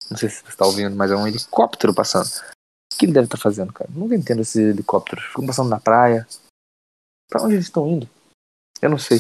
Não 0.10 0.18
sei 0.18 0.30
se 0.30 0.44
você 0.44 0.58
tá 0.58 0.66
ouvindo, 0.66 0.96
mas 0.96 1.12
é 1.12 1.16
um 1.16 1.28
helicóptero 1.28 1.94
passando. 1.94 2.28
O 2.28 2.98
que 2.98 3.06
ele 3.06 3.14
deve 3.14 3.28
estar 3.28 3.38
tá 3.38 3.42
fazendo, 3.42 3.72
cara? 3.72 3.90
Nunca 3.94 4.16
entendo 4.16 4.42
esses 4.42 4.56
helicópteros. 4.56 5.26
Ficam 5.26 5.46
passando 5.46 5.70
na 5.70 5.80
praia. 5.80 6.28
Pra 7.30 7.42
onde 7.42 7.54
eles 7.54 7.66
estão 7.66 7.88
indo? 7.88 8.10
Eu 8.82 8.90
não 8.90 8.98
sei. 8.98 9.20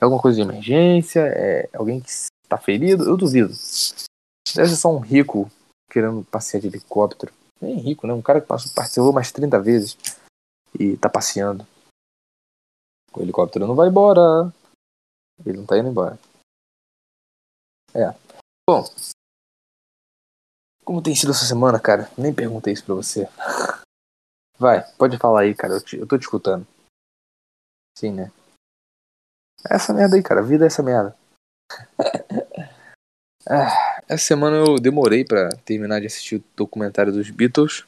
É 0.00 0.04
alguma 0.04 0.22
coisa 0.22 0.36
de 0.36 0.42
emergência? 0.42 1.20
É 1.20 1.68
alguém 1.72 2.00
que 2.00 2.10
tá 2.48 2.56
ferido? 2.56 3.04
Eu 3.04 3.16
duvido. 3.16 3.52
Ser 4.54 4.68
só 4.76 4.88
um 4.88 5.00
rico 5.00 5.50
querendo 5.90 6.24
passear 6.26 6.60
de 6.60 6.68
helicóptero. 6.68 7.34
Nem 7.60 7.76
rico, 7.76 8.06
né? 8.06 8.12
Um 8.12 8.22
cara 8.22 8.40
que 8.40 8.46
passou, 8.46 8.72
participou 8.72 9.12
mais 9.12 9.32
30 9.32 9.60
vezes 9.60 9.96
e 10.78 10.96
tá 10.96 11.08
passeando. 11.08 11.66
O 13.12 13.20
helicóptero 13.20 13.66
não 13.66 13.74
vai 13.74 13.88
embora. 13.88 14.52
Ele 15.44 15.58
não 15.58 15.66
tá 15.66 15.76
indo 15.76 15.88
embora. 15.88 16.16
É. 17.92 18.14
Bom. 18.68 18.84
Como 20.84 21.02
tem 21.02 21.16
sido 21.16 21.32
essa 21.32 21.44
semana, 21.44 21.80
cara? 21.80 22.08
Nem 22.16 22.32
perguntei 22.32 22.74
isso 22.74 22.84
pra 22.84 22.94
você. 22.94 23.26
Vai, 24.56 24.88
pode 24.92 25.18
falar 25.18 25.40
aí, 25.40 25.52
cara. 25.52 25.74
Eu, 25.74 25.84
te, 25.84 25.96
eu 25.96 26.06
tô 26.06 26.16
te 26.16 26.22
escutando. 26.22 26.64
Sim, 27.98 28.12
né? 28.12 28.32
Essa 29.68 29.92
merda 29.92 30.14
aí, 30.14 30.22
cara. 30.22 30.42
A 30.42 30.44
vida 30.44 30.62
é 30.62 30.68
essa 30.68 30.80
merda. 30.80 31.16
ah, 33.48 34.02
essa 34.08 34.24
semana 34.24 34.56
eu 34.56 34.78
demorei 34.78 35.24
para 35.24 35.50
terminar 35.64 36.00
de 36.00 36.06
assistir 36.06 36.36
o 36.36 36.44
documentário 36.56 37.12
dos 37.12 37.30
Beatles. 37.30 37.84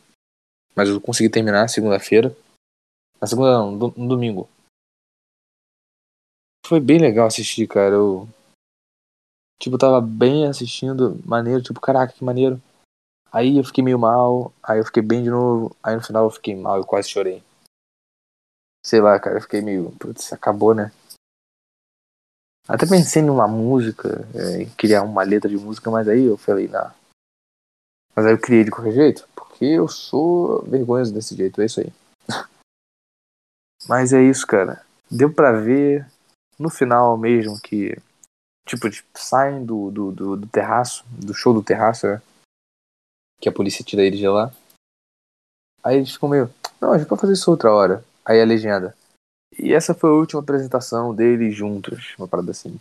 Mas 0.74 0.88
eu 0.88 1.00
consegui 1.00 1.30
terminar 1.30 1.68
segunda-feira. 1.68 2.36
Na 3.20 3.26
segunda 3.26 3.52
não, 3.52 3.72
no 3.72 4.08
domingo. 4.08 4.48
Foi 6.66 6.80
bem 6.80 6.98
legal 6.98 7.26
assistir, 7.26 7.66
cara. 7.66 7.94
Eu. 7.94 8.28
Tipo, 9.58 9.78
tava 9.78 10.02
bem 10.02 10.46
assistindo, 10.46 11.18
maneiro, 11.24 11.62
tipo, 11.62 11.80
caraca, 11.80 12.12
que 12.12 12.22
maneiro. 12.22 12.60
Aí 13.32 13.56
eu 13.56 13.64
fiquei 13.64 13.82
meio 13.82 13.98
mal, 13.98 14.52
aí 14.62 14.78
eu 14.78 14.84
fiquei 14.84 15.02
bem 15.02 15.22
de 15.22 15.30
novo, 15.30 15.74
aí 15.82 15.96
no 15.96 16.02
final 16.02 16.24
eu 16.24 16.30
fiquei 16.30 16.54
mal, 16.54 16.76
eu 16.76 16.84
quase 16.84 17.08
chorei. 17.08 17.42
Sei 18.84 19.00
lá, 19.00 19.18
cara, 19.18 19.38
eu 19.38 19.42
fiquei 19.42 19.62
meio. 19.62 19.92
Putz, 19.92 20.32
acabou, 20.32 20.74
né? 20.74 20.92
Até 22.68 22.86
pensei 22.86 23.22
numa 23.22 23.46
música, 23.46 24.26
é, 24.34 24.62
em 24.62 24.70
criar 24.70 25.02
uma 25.02 25.22
letra 25.22 25.48
de 25.48 25.56
música, 25.56 25.90
mas 25.90 26.08
aí 26.08 26.24
eu 26.24 26.36
falei, 26.36 26.68
não. 26.68 26.90
Mas 28.14 28.26
aí 28.26 28.32
eu 28.32 28.40
criei 28.40 28.64
de 28.64 28.70
qualquer 28.70 28.92
jeito, 28.92 29.28
porque 29.34 29.64
eu 29.64 29.86
sou 29.86 30.62
vergonhoso 30.62 31.12
desse 31.12 31.36
jeito, 31.36 31.60
é 31.60 31.66
isso 31.66 31.80
aí. 31.80 31.92
mas 33.88 34.12
é 34.12 34.22
isso, 34.22 34.46
cara. 34.46 34.84
Deu 35.10 35.32
pra 35.32 35.52
ver 35.52 36.06
no 36.58 36.68
final 36.68 37.16
mesmo 37.16 37.60
que, 37.60 37.96
tipo, 38.66 38.88
saem 39.14 39.64
do, 39.64 39.90
do, 39.90 40.12
do, 40.12 40.36
do 40.36 40.46
terraço, 40.48 41.04
do 41.08 41.32
show 41.32 41.54
do 41.54 41.62
terraço, 41.62 42.06
né? 42.06 42.20
que 43.40 43.48
a 43.48 43.52
polícia 43.52 43.84
tira 43.84 44.02
eles 44.02 44.18
de 44.18 44.28
lá. 44.28 44.52
Aí 45.82 45.98
eles 45.98 46.12
ficam 46.12 46.28
meio, 46.28 46.52
não, 46.80 46.92
a 46.92 46.98
gente 46.98 47.06
pode 47.06 47.20
fazer 47.20 47.34
isso 47.34 47.50
outra 47.50 47.72
hora. 47.72 48.04
Aí 48.24 48.40
a 48.40 48.44
legenda. 48.44 48.96
E 49.58 49.72
essa 49.72 49.94
foi 49.94 50.10
a 50.10 50.14
última 50.14 50.40
apresentação 50.40 51.14
deles 51.14 51.56
juntos, 51.56 52.14
uma 52.18 52.28
parada 52.28 52.50
assim. 52.50 52.78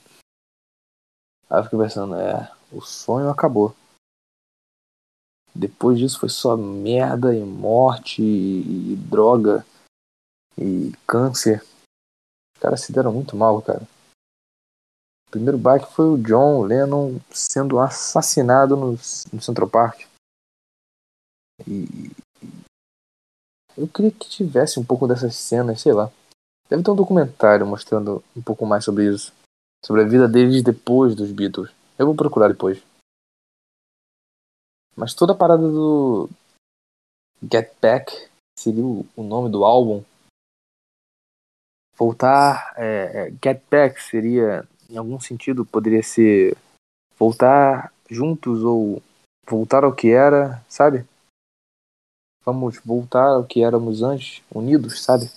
Aí 1.50 1.60
eu 1.60 1.64
fiquei 1.64 1.80
pensando, 1.80 2.16
é, 2.16 2.52
o 2.72 2.82
sonho 2.82 3.30
acabou. 3.30 3.76
Depois 5.54 5.98
disso 5.98 6.20
foi 6.20 6.28
só 6.28 6.58
merda 6.58 7.34
e 7.34 7.40
morte 7.40 8.22
e, 8.22 8.94
e 8.94 8.96
droga 8.98 9.66
e 10.58 10.92
câncer. 11.08 11.62
Os 11.62 12.62
caras 12.62 12.82
se 12.82 12.92
deram 12.92 13.14
muito 13.14 13.38
mal, 13.38 13.62
cara. 13.62 13.88
O 15.28 15.32
primeiro 15.32 15.58
bike 15.58 15.94
foi 15.94 16.06
o 16.08 16.18
John 16.18 16.64
Lennon 16.64 17.20
sendo 17.32 17.80
assassinado 17.80 18.76
no, 18.76 18.92
no 18.92 19.42
Central 19.42 19.70
Park. 19.70 20.02
E 21.66 22.12
eu 23.78 23.88
queria 23.88 24.12
que 24.12 24.30
tivesse 24.30 24.80
um 24.80 24.86
pouco 24.86 25.08
dessas 25.08 25.36
cenas, 25.36 25.82
sei 25.82 25.94
lá. 25.94 26.12
Deve 26.70 26.84
ter 26.84 26.92
um 26.92 26.96
documentário 26.96 27.66
mostrando 27.66 28.24
um 28.36 28.42
pouco 28.42 28.66
mais 28.66 28.84
sobre 28.84 29.08
isso. 29.08 29.32
Sobre 29.84 30.02
a 30.02 30.08
vida 30.08 30.28
deles 30.28 30.64
depois 30.64 31.16
dos 31.16 31.32
Beatles. 31.32 31.72
Eu 31.98 32.08
vou 32.08 32.16
procurar 32.16 32.48
depois. 32.48 32.82
Mas 34.96 35.14
toda 35.14 35.34
a 35.34 35.36
parada 35.36 35.62
do 35.62 36.30
Get 37.52 37.72
Back 37.82 38.30
seria 38.58 38.84
o 38.84 39.24
nome 39.24 39.50
do 39.50 39.64
álbum. 39.64 40.04
Voltar. 41.96 42.74
É, 42.78 43.28
é, 43.28 43.32
Get 43.44 43.62
Back 43.70 44.02
seria, 44.02 44.68
em 44.90 44.98
algum 44.98 45.20
sentido, 45.20 45.66
poderia 45.66 46.02
ser 46.02 46.58
voltar 47.18 47.94
juntos 48.10 48.64
ou 48.64 49.02
voltar 49.48 49.84
ao 49.84 49.94
que 49.94 50.10
era, 50.10 50.64
sabe? 50.68 51.06
Vamos 52.44 52.80
voltar 52.84 53.36
ao 53.36 53.46
que 53.46 53.64
éramos 53.64 54.02
antes, 54.02 54.44
unidos, 54.52 55.04
sabe? 55.04 55.30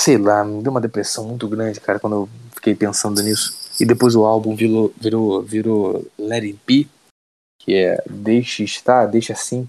Sei 0.00 0.16
lá, 0.16 0.42
me 0.42 0.62
deu 0.62 0.70
uma 0.70 0.80
depressão 0.80 1.28
muito 1.28 1.46
grande, 1.46 1.78
cara, 1.78 2.00
quando 2.00 2.16
eu 2.16 2.28
fiquei 2.54 2.74
pensando 2.74 3.22
nisso. 3.22 3.54
E 3.78 3.84
depois 3.84 4.14
o 4.14 4.24
álbum 4.24 4.56
virou, 4.56 4.88
virou, 4.98 5.42
virou 5.42 6.10
Let 6.18 6.44
It 6.44 6.60
Be, 6.66 6.88
que 7.58 7.74
é 7.74 8.02
deixe 8.08 8.64
estar, 8.64 9.06
deixe 9.06 9.30
assim. 9.32 9.68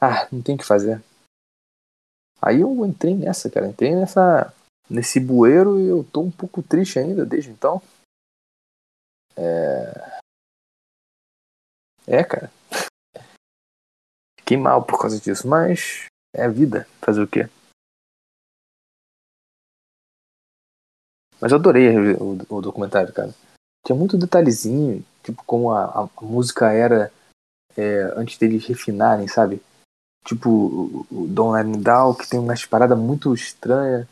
Ah, 0.00 0.28
não 0.30 0.40
tem 0.40 0.54
o 0.54 0.58
que 0.58 0.64
fazer. 0.64 1.02
Aí 2.40 2.60
eu 2.60 2.86
entrei 2.86 3.14
nessa, 3.14 3.50
cara, 3.50 3.66
entrei 3.66 3.94
nessa 3.94 4.52
nesse 4.88 5.18
bueiro 5.18 5.80
e 5.80 5.86
eu 5.86 6.04
tô 6.04 6.20
um 6.20 6.30
pouco 6.30 6.62
triste 6.62 6.98
ainda 6.98 7.24
desde 7.24 7.50
então. 7.50 7.82
É. 9.36 10.20
É, 12.06 12.24
cara. 12.24 12.50
Fiquei 14.38 14.56
mal 14.56 14.84
por 14.84 15.00
causa 15.00 15.18
disso, 15.18 15.48
mas 15.48 16.06
é 16.34 16.44
a 16.44 16.48
vida. 16.48 16.86
Fazer 17.00 17.22
o 17.22 17.28
quê? 17.28 17.48
Mas 21.42 21.50
eu 21.50 21.58
adorei 21.58 21.98
o, 22.14 22.38
o, 22.48 22.60
documentário, 22.62 23.12
cara. 23.12 23.34
Tinha 23.84 23.98
muito 23.98 24.16
detalhezinho, 24.16 25.04
tipo 25.24 25.42
como 25.44 25.72
a, 25.72 26.04
a 26.04 26.08
música 26.24 26.70
era 26.72 27.12
é, 27.76 28.02
antes 28.14 28.38
deles 28.38 28.64
refinarem, 28.64 29.26
sabe? 29.26 29.60
Tipo 30.24 30.48
o, 30.48 31.06
o 31.10 31.26
Don 31.26 31.52
Down, 31.82 32.14
que 32.14 32.30
tem 32.30 32.38
umas 32.38 32.64
paradas 32.64 32.96
muito 32.96 33.34
estranhas, 33.34 34.06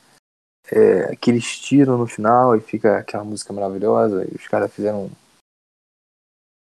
é, 0.73 1.15
que 1.15 1.31
eles 1.31 1.57
tiram 1.57 1.97
no 1.97 2.07
final 2.09 2.57
e 2.57 2.61
fica 2.61 2.99
aquela 2.99 3.23
música 3.23 3.53
maravilhosa. 3.53 4.25
E 4.25 4.35
os 4.35 4.49
caras 4.49 4.75
fizeram. 4.75 5.09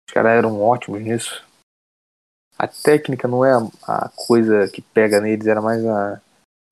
Os 0.09 0.13
caras 0.13 0.33
eram 0.33 0.61
ótimos 0.61 1.01
nisso. 1.01 1.47
A 2.59 2.67
técnica 2.67 3.29
não 3.29 3.45
é 3.45 3.53
a, 3.53 3.61
a 3.87 4.09
coisa 4.09 4.69
que 4.69 4.83
pega 4.83 5.21
neles, 5.21 5.47
era 5.47 5.63
mais 5.63 5.87
a. 5.87 6.21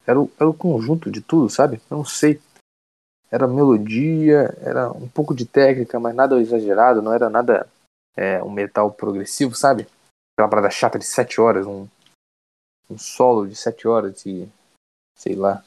Era 0.04 0.20
o, 0.20 0.30
era 0.36 0.48
o 0.48 0.54
conjunto 0.54 1.12
de 1.12 1.20
tudo, 1.20 1.48
sabe? 1.48 1.80
Eu 1.88 1.98
não 1.98 2.04
sei 2.04 2.40
era 3.30 3.46
melodia, 3.46 4.56
era 4.60 4.90
um 4.90 5.08
pouco 5.08 5.34
de 5.34 5.44
técnica, 5.44 6.00
mas 6.00 6.14
nada 6.14 6.40
exagerado, 6.40 7.02
não 7.02 7.12
era 7.12 7.28
nada 7.28 7.68
é, 8.16 8.42
um 8.42 8.50
metal 8.50 8.90
progressivo, 8.90 9.54
sabe? 9.54 9.86
Aquela 10.34 10.48
parada 10.48 10.70
chata 10.70 10.98
de 10.98 11.04
7 11.04 11.40
horas, 11.40 11.66
um, 11.66 11.86
um 12.90 12.98
solo 12.98 13.46
de 13.46 13.54
7 13.54 13.86
horas 13.86 14.22
de. 14.22 14.48
sei 15.16 15.34
lá. 15.34 15.64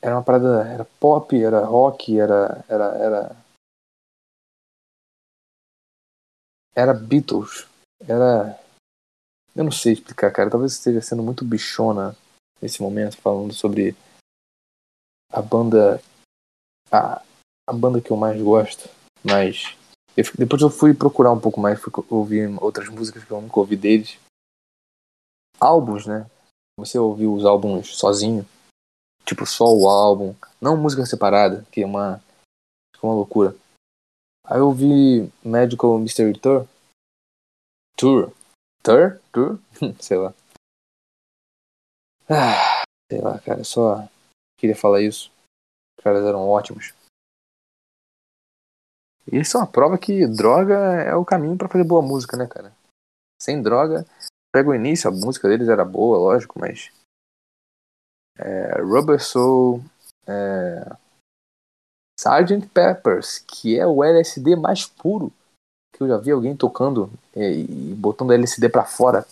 Era 0.00 0.16
uma 0.16 0.22
parada. 0.22 0.68
Era 0.68 0.84
pop, 0.84 1.36
era 1.36 1.64
rock, 1.64 2.18
era. 2.18 2.64
era. 2.68 2.84
era. 2.96 3.36
Era 6.74 6.94
Beatles. 6.94 7.66
Era. 8.00 8.58
Eu 9.56 9.64
não 9.64 9.72
sei 9.72 9.94
explicar, 9.94 10.30
cara. 10.32 10.50
Talvez 10.50 10.72
esteja 10.72 11.00
sendo 11.00 11.22
muito 11.22 11.44
bichona 11.44 12.16
nesse 12.60 12.82
momento, 12.82 13.16
falando 13.16 13.52
sobre 13.52 13.96
a 15.34 15.42
banda 15.42 16.00
a, 16.92 17.20
a 17.68 17.72
banda 17.72 18.00
que 18.00 18.10
eu 18.10 18.16
mais 18.16 18.40
gosto, 18.40 18.88
mas 19.24 19.76
eu, 20.16 20.24
depois 20.38 20.62
eu 20.62 20.70
fui 20.70 20.94
procurar 20.94 21.32
um 21.32 21.40
pouco 21.40 21.60
mais, 21.60 21.80
fui 21.80 21.92
ouvir 22.08 22.48
outras 22.62 22.88
músicas 22.88 23.24
que 23.24 23.30
eu 23.30 23.40
nunca 23.40 23.58
ouvi 23.58 23.76
deles. 23.76 24.16
Álbuns, 25.58 26.06
né? 26.06 26.30
Você 26.78 26.98
ouviu 26.98 27.34
os 27.34 27.44
álbuns 27.44 27.96
sozinho, 27.96 28.46
tipo 29.24 29.44
só 29.44 29.64
o 29.66 29.88
álbum, 29.88 30.34
não 30.60 30.76
música 30.76 31.04
separada, 31.04 31.66
que 31.72 31.82
é 31.82 31.86
uma, 31.86 32.18
que 32.92 33.04
é 33.04 33.06
uma 33.06 33.14
loucura. 33.14 33.56
Aí 34.46 34.58
eu 34.58 34.66
ouvi 34.66 35.32
Magical 35.42 35.98
Mystery 35.98 36.38
Tour. 36.38 36.68
Tour. 37.96 38.32
Tour? 38.82 39.20
Tour? 39.32 39.58
sei 39.98 40.18
lá. 40.18 40.34
Ah, 42.28 42.82
sei 43.10 43.20
lá, 43.20 43.38
cara, 43.40 43.64
só 43.64 44.08
queria 44.64 44.76
falar 44.76 45.02
isso. 45.02 45.30
Os 45.98 46.02
caras 46.02 46.24
eram 46.24 46.48
ótimos. 46.48 46.94
E 49.30 49.38
isso 49.38 49.56
é 49.56 49.60
uma 49.60 49.66
prova 49.66 49.98
que 49.98 50.26
droga 50.26 50.74
é 51.02 51.14
o 51.14 51.24
caminho 51.24 51.56
para 51.56 51.68
fazer 51.68 51.84
boa 51.84 52.00
música, 52.00 52.36
né, 52.36 52.46
cara? 52.46 52.74
Sem 53.40 53.62
droga, 53.62 54.06
pega 54.52 54.70
o 54.70 54.74
início, 54.74 55.08
a 55.08 55.12
música 55.12 55.48
deles 55.48 55.68
era 55.68 55.84
boa, 55.84 56.16
lógico, 56.16 56.58
mas. 56.58 56.90
É, 58.38 58.80
Rubber 58.80 59.22
Soul, 59.22 59.82
é, 60.26 60.96
Sgt. 62.18 62.66
Peppers, 62.72 63.38
que 63.38 63.78
é 63.78 63.86
o 63.86 64.02
LSD 64.02 64.56
mais 64.56 64.86
puro 64.86 65.32
que 65.94 66.02
eu 66.02 66.08
já 66.08 66.16
vi 66.16 66.32
alguém 66.32 66.56
tocando 66.56 67.10
é, 67.36 67.52
e 67.52 67.94
botando 67.94 68.32
LSD 68.32 68.68
para 68.68 68.84
fora. 68.84 69.26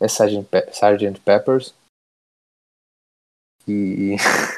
É 0.00 0.06
Sgt. 0.06 0.44
Pe 0.44 0.70
Sgt. 0.70 1.20
Peppers. 1.20 1.74
E 3.66 4.16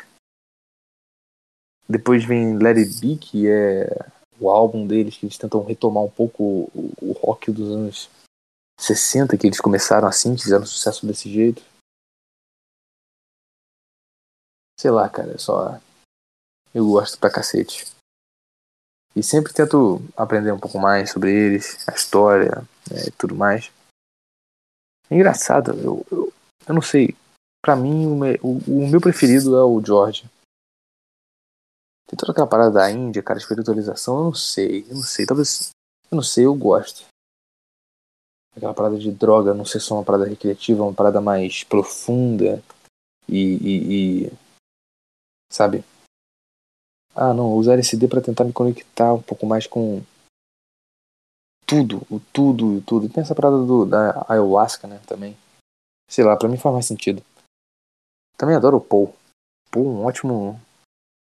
Depois 1.90 2.24
vem 2.24 2.56
Let 2.56 2.76
It 2.76 3.00
Be, 3.00 3.16
que 3.16 3.48
é 3.48 3.88
o 4.38 4.48
álbum 4.48 4.86
deles, 4.86 5.16
que 5.16 5.26
eles 5.26 5.36
tentam 5.36 5.64
retomar 5.64 6.04
um 6.04 6.10
pouco 6.10 6.70
o, 6.72 6.92
o 7.02 7.12
rock 7.12 7.50
dos 7.50 7.68
anos 7.68 8.08
60, 8.78 9.36
que 9.36 9.48
eles 9.48 9.60
começaram 9.60 10.06
assim, 10.06 10.38
fizeram 10.38 10.64
sucesso 10.64 11.04
desse 11.04 11.28
jeito. 11.28 11.62
Sei 14.78 14.90
lá, 14.90 15.08
cara, 15.08 15.34
é 15.34 15.38
só. 15.38 15.80
Eu 16.72 16.86
gosto 16.88 17.18
pra 17.18 17.28
cacete. 17.28 17.84
E 19.16 19.22
sempre 19.22 19.52
tento 19.52 20.00
aprender 20.16 20.52
um 20.52 20.60
pouco 20.60 20.78
mais 20.78 21.10
sobre 21.10 21.34
eles, 21.34 21.86
a 21.88 21.92
história 21.92 22.62
né, 22.88 23.08
e 23.08 23.10
tudo 23.10 23.34
mais. 23.34 23.72
É 25.10 25.16
engraçado, 25.16 25.72
eu, 25.72 26.06
eu, 26.10 26.32
eu 26.68 26.74
não 26.74 26.80
sei. 26.80 27.16
Pra 27.60 27.74
mim, 27.74 28.06
o, 28.06 28.14
me, 28.14 28.38
o, 28.40 28.84
o 28.84 28.88
meu 28.88 29.00
preferido 29.00 29.56
é 29.56 29.64
o 29.64 29.84
George. 29.84 30.30
Tem 32.10 32.16
toda 32.16 32.32
aquela 32.32 32.46
parada 32.48 32.72
da 32.72 32.90
Índia, 32.90 33.22
cara, 33.22 33.38
espiritualização, 33.38 34.18
eu 34.18 34.24
não 34.24 34.34
sei, 34.34 34.84
eu 34.88 34.96
não 34.96 35.02
sei, 35.04 35.24
talvez, 35.24 35.70
eu 36.10 36.16
não 36.16 36.24
sei, 36.24 36.44
eu 36.44 36.52
gosto. 36.56 37.04
Aquela 38.56 38.74
parada 38.74 38.98
de 38.98 39.12
droga 39.12 39.54
não 39.54 39.64
ser 39.64 39.78
só 39.78 39.94
uma 39.94 40.04
parada 40.04 40.24
recreativa, 40.24 40.82
uma 40.82 40.92
parada 40.92 41.20
mais 41.20 41.62
profunda 41.62 42.60
e, 43.28 43.38
e, 43.38 44.24
e 44.26 44.32
sabe? 45.52 45.84
Ah, 47.14 47.32
não, 47.32 47.54
usar 47.54 47.74
LSD 47.74 48.08
para 48.08 48.20
tentar 48.20 48.42
me 48.42 48.52
conectar 48.52 49.14
um 49.14 49.22
pouco 49.22 49.46
mais 49.46 49.68
com 49.68 50.02
tudo, 51.64 52.04
o 52.10 52.18
tudo, 52.18 52.78
o 52.78 52.82
tudo. 52.82 53.08
Tem 53.08 53.22
essa 53.22 53.36
parada 53.36 53.58
do, 53.58 53.86
da 53.86 54.26
ayahuasca, 54.28 54.88
né, 54.88 55.00
também. 55.06 55.36
Sei 56.08 56.24
lá, 56.24 56.36
pra 56.36 56.48
mim 56.48 56.56
faz 56.56 56.72
mais 56.72 56.86
sentido. 56.86 57.22
Também 58.36 58.56
adoro 58.56 58.78
o 58.78 58.80
Paul. 58.80 59.14
Paul, 59.70 59.86
um 59.86 60.04
ótimo 60.06 60.60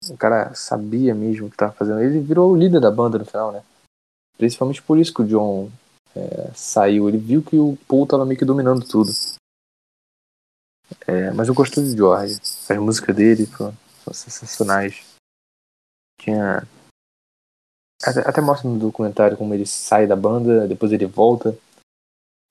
o 0.09 0.17
cara 0.17 0.55
sabia 0.55 1.15
mesmo 1.15 1.47
o 1.47 1.51
que 1.51 1.57
tava 1.57 1.73
fazendo. 1.73 2.01
Ele 2.01 2.21
virou 2.21 2.53
o 2.53 2.57
líder 2.57 2.81
da 2.81 2.91
banda 2.91 3.19
no 3.19 3.25
final, 3.25 3.53
né? 3.53 3.63
Principalmente 4.37 4.83
por 4.83 4.99
isso 4.99 5.13
que 5.13 5.23
o 5.23 5.27
John 5.27 5.71
é, 6.15 6.51
saiu. 6.55 7.09
Ele 7.09 7.19
viu 7.19 7.43
que 7.43 7.57
o 7.57 7.77
Paul 7.89 8.07
tava 8.07 8.25
meio 8.25 8.39
que 8.39 8.45
dominando 8.45 8.87
tudo. 8.87 9.11
É, 11.07 11.31
mas 11.33 11.49
eu 11.49 11.55
gostei 11.55 11.83
do 11.83 11.97
George. 11.97 12.35
As 12.69 12.79
músicas 12.79 13.17
dele 13.17 13.47
são 13.47 13.75
sensacionais. 14.13 15.05
Tinha. 16.21 16.67
Até, 18.03 18.21
até 18.29 18.41
mostra 18.41 18.69
no 18.69 18.79
documentário 18.79 19.37
como 19.37 19.55
ele 19.55 19.67
sai 19.67 20.07
da 20.07 20.15
banda, 20.15 20.69
depois 20.69 20.93
ele 20.93 21.07
volta. 21.07 21.57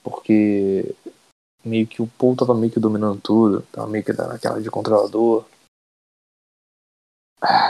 Porque 0.04 0.96
meio 1.64 1.88
que 1.88 2.02
o 2.02 2.08
Paul 2.08 2.36
tava 2.36 2.54
meio 2.54 2.72
que 2.72 2.80
dominando 2.80 3.22
tudo. 3.22 3.62
Tava 3.72 3.88
meio 3.88 4.04
que 4.04 4.14
naquela 4.14 4.62
de 4.62 4.70
controlador. 4.70 5.46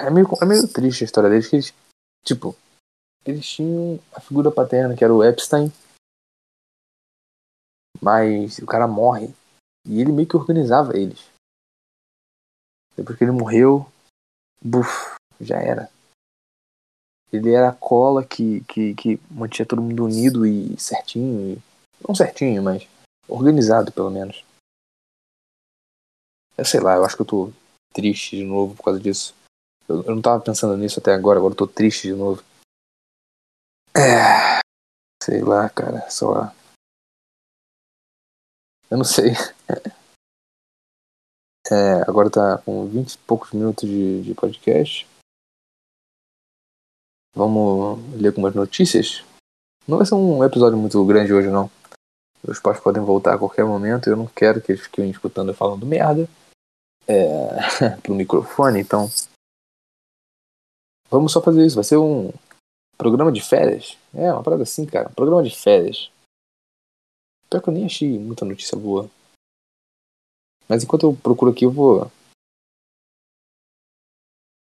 É 0.06 0.10
meio, 0.10 0.28
é 0.42 0.46
meio 0.46 0.68
triste 0.68 1.04
a 1.04 1.06
história 1.06 1.30
deles, 1.30 1.48
que 1.48 1.56
eles, 1.58 1.74
tipo, 2.24 2.56
eles 3.26 3.46
tinham 3.46 4.00
a 4.14 4.22
figura 4.22 4.52
paterna, 4.52 4.96
que 4.96 5.04
era 5.04 5.14
o 5.14 5.24
Epstein, 5.24 5.72
mas 8.02 8.60
o 8.60 8.66
cara 8.66 8.88
morre 8.88 9.34
e 9.86 10.00
ele 10.00 10.12
meio 10.12 10.28
que 10.28 10.38
organizava 10.38 10.98
eles. 10.98 11.30
Depois 12.96 13.18
que 13.18 13.24
ele 13.24 13.32
morreu, 13.32 13.86
buf, 14.62 15.16
já 15.42 15.58
era. 15.58 15.90
Ele 17.32 17.52
era 17.52 17.70
a 17.70 17.76
cola 17.76 18.24
que, 18.24 18.64
que, 18.66 18.96
que 18.96 19.20
mantinha 19.30 19.66
todo 19.66 19.82
mundo 19.82 20.06
unido 20.06 20.46
e 20.46 20.80
certinho. 20.80 21.54
E, 21.54 21.62
não 22.08 22.16
certinho, 22.16 22.64
mas 22.64 22.88
organizado 23.28 23.92
pelo 23.92 24.10
menos. 24.10 24.46
Eu 26.58 26.64
sei 26.64 26.80
lá, 26.80 26.96
eu 26.96 27.04
acho 27.04 27.16
que 27.16 27.22
eu 27.22 27.26
tô 27.26 27.52
triste 27.92 28.38
de 28.38 28.46
novo 28.46 28.76
por 28.76 28.84
causa 28.84 29.00
disso. 29.00 29.36
Eu, 29.88 30.04
não 30.04 30.22
tava 30.22 30.44
pensando 30.44 30.76
nisso 30.78 31.00
até 31.00 31.14
agora, 31.14 31.38
agora 31.38 31.54
eu 31.54 31.58
tô 31.58 31.68
triste 31.68 32.08
de 32.08 32.14
novo. 32.16 32.44
É. 33.96 34.60
Sei 35.24 35.42
lá, 35.42 35.70
cara, 35.70 36.10
só. 36.10 36.54
Eu 38.90 38.98
não 38.98 39.06
sei. 39.06 39.32
É, 41.68 42.08
agora 42.08 42.30
tá 42.30 42.60
com 42.60 42.88
20 42.88 43.14
e 43.14 43.18
poucos 43.18 43.52
minutos 43.52 43.90
de, 43.90 44.22
de 44.22 44.36
podcast. 44.36 45.08
Vamos 47.34 48.00
ler 48.22 48.28
algumas 48.28 48.54
notícias. 48.54 49.24
Não 49.88 49.98
vai 49.98 50.06
ser 50.06 50.14
um 50.14 50.44
episódio 50.44 50.78
muito 50.78 51.04
grande 51.08 51.34
hoje, 51.34 51.50
não. 51.50 51.68
Os 52.48 52.60
pais 52.60 52.80
podem 52.80 53.02
voltar 53.02 53.34
a 53.34 53.40
qualquer 53.40 53.66
momento. 53.66 54.08
Eu 54.08 54.16
não 54.16 54.28
quero 54.28 54.62
que 54.62 54.74
eles 54.74 54.84
fiquem 54.84 55.10
escutando 55.10 55.50
eu 55.50 55.56
falando 55.56 55.88
merda 55.88 56.30
é, 57.08 57.98
pro 58.02 58.16
microfone, 58.16 58.80
então 58.80 59.10
Vamos 61.10 61.32
só 61.32 61.42
fazer 61.42 61.66
isso. 61.66 61.76
Vai 61.76 61.84
ser 61.84 61.98
um 61.98 62.32
programa 62.98 63.32
de 63.32 63.42
férias. 63.42 63.98
É, 64.14 64.32
uma 64.32 64.44
parada 64.44 64.64
assim, 64.64 64.86
cara. 64.86 65.10
Um 65.10 65.14
programa 65.14 65.44
de 65.44 65.56
férias. 65.56 66.12
Pior 67.50 67.62
que 67.62 67.70
eu 67.70 67.74
nem 67.74 67.86
achei 67.86 68.18
muita 68.18 68.46
notícia 68.46 68.78
boa. 68.78 69.10
Mas 70.68 70.84
enquanto 70.84 71.06
eu 71.06 71.16
procuro 71.16 71.52
aqui, 71.52 71.66
eu 71.66 71.72
vou. 71.72 72.12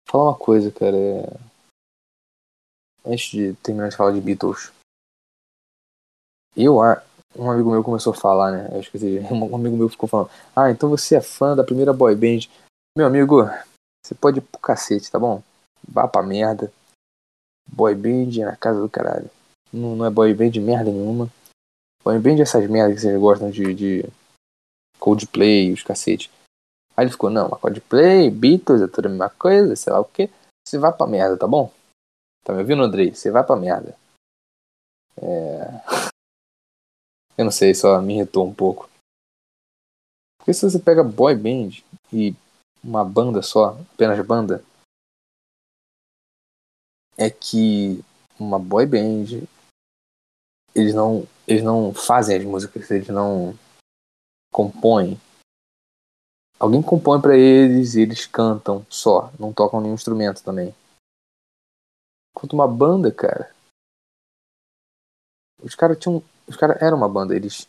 Falar 0.08 0.30
uma 0.30 0.38
coisa, 0.38 0.70
cara. 0.70 0.96
É... 0.96 1.50
Antes 3.04 3.30
de 3.30 3.54
terminar 3.56 3.88
de 3.88 3.96
falar 3.96 4.12
de 4.12 4.20
Beatles. 4.20 4.72
Eu, 6.56 6.78
um 7.36 7.50
amigo 7.50 7.70
meu 7.70 7.84
começou 7.84 8.12
a 8.12 8.16
falar, 8.16 8.50
né? 8.50 8.68
Eu 8.72 8.80
esqueci. 8.80 9.20
Um 9.30 9.54
amigo 9.54 9.76
meu 9.76 9.88
ficou 9.88 10.08
falando: 10.08 10.30
Ah, 10.54 10.70
então 10.70 10.88
você 10.88 11.16
é 11.16 11.20
fã 11.20 11.54
da 11.54 11.64
primeira 11.64 11.92
boy 11.92 12.14
band. 12.14 12.48
Meu 12.96 13.06
amigo, 13.06 13.42
você 14.04 14.14
pode 14.14 14.38
ir 14.38 14.42
pro 14.42 14.60
cacete, 14.60 15.10
tá 15.10 15.18
bom? 15.18 15.42
Vá 15.86 16.06
pra 16.06 16.22
merda. 16.22 16.72
Boy 17.66 17.94
band 17.94 18.30
na 18.44 18.56
casa 18.56 18.80
do 18.80 18.88
caralho. 18.88 19.30
Não, 19.72 19.96
não 19.96 20.04
é 20.04 20.10
boy 20.10 20.32
band 20.34 20.50
de 20.50 20.60
merda 20.60 20.90
nenhuma. 20.90 21.30
Boy 22.02 22.18
band 22.18 22.36
é 22.38 22.42
essas 22.42 22.68
merdas 22.68 22.96
que 22.96 23.00
vocês 23.02 23.20
gostam 23.20 23.50
de, 23.50 23.74
de 23.74 24.04
Coldplay, 24.98 25.72
os 25.72 25.82
cacete. 25.82 26.30
Aí 26.96 27.04
ele 27.04 27.12
ficou, 27.12 27.30
não, 27.30 27.48
mas 27.48 27.60
Coldplay, 27.60 28.30
Beatles, 28.30 28.82
é 28.82 28.86
tudo 28.86 29.06
a 29.06 29.08
mesma 29.08 29.30
coisa, 29.30 29.76
sei 29.76 29.92
lá 29.92 30.00
o 30.00 30.04
que. 30.04 30.28
Você 30.66 30.78
vai 30.78 30.92
pra 30.92 31.06
merda, 31.06 31.36
tá 31.36 31.46
bom? 31.46 31.72
Tá 32.44 32.52
me 32.52 32.60
ouvindo, 32.60 32.82
Andrei? 32.82 33.14
Você 33.14 33.30
vai 33.30 33.44
pra 33.44 33.56
merda. 33.56 33.96
É... 35.16 36.10
Eu 37.36 37.44
não 37.44 37.52
sei, 37.52 37.74
só 37.74 38.00
me 38.02 38.16
irritou 38.16 38.46
um 38.46 38.52
pouco. 38.52 38.88
Porque 40.38 40.52
se 40.52 40.62
você 40.62 40.78
pega 40.78 41.02
boy 41.02 41.34
band 41.34 41.82
e 42.12 42.34
uma 42.82 43.04
banda 43.04 43.42
só, 43.42 43.78
apenas 43.92 44.24
banda, 44.26 44.64
é 47.20 47.28
que 47.28 48.02
uma 48.38 48.58
boy 48.58 48.86
band 48.86 49.46
eles 50.74 50.94
não 50.94 51.26
eles 51.46 51.62
não 51.62 51.92
fazem 51.92 52.38
as 52.38 52.44
músicas, 52.44 52.90
eles 52.90 53.08
não 53.08 53.54
compõem. 54.50 55.20
Alguém 56.58 56.80
compõe 56.82 57.20
para 57.20 57.36
eles 57.36 57.94
e 57.94 58.00
eles 58.02 58.26
cantam 58.26 58.86
só, 58.88 59.32
não 59.38 59.52
tocam 59.52 59.80
nenhum 59.80 59.94
instrumento 59.94 60.42
também. 60.42 60.74
Enquanto 62.34 62.52
uma 62.52 62.68
banda, 62.68 63.12
cara, 63.12 63.52
os 65.60 65.74
caras 65.74 65.98
tinham, 65.98 66.22
os 66.46 66.56
caras 66.56 66.80
eram 66.80 66.96
uma 66.96 67.08
banda, 67.08 67.34
eles 67.34 67.68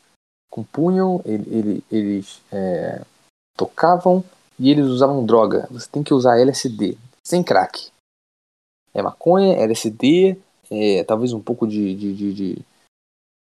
compunham, 0.50 1.22
ele, 1.26 1.56
ele, 1.56 1.84
eles 1.92 2.42
é, 2.52 3.04
tocavam 3.58 4.24
e 4.60 4.70
eles 4.70 4.86
usavam 4.86 5.26
droga. 5.26 5.68
Você 5.72 5.90
tem 5.90 6.04
que 6.04 6.14
usar 6.14 6.40
LSD, 6.40 6.98
sem 7.24 7.44
crack 7.44 7.90
é 8.93 9.01
maconha, 9.01 9.56
LSD, 9.58 10.38
é, 10.69 11.04
talvez 11.04 11.34
um 11.34 11.41
pouco 11.41 11.67
de, 11.67 11.95
de, 11.95 12.15
de, 12.15 12.34
de 12.34 12.65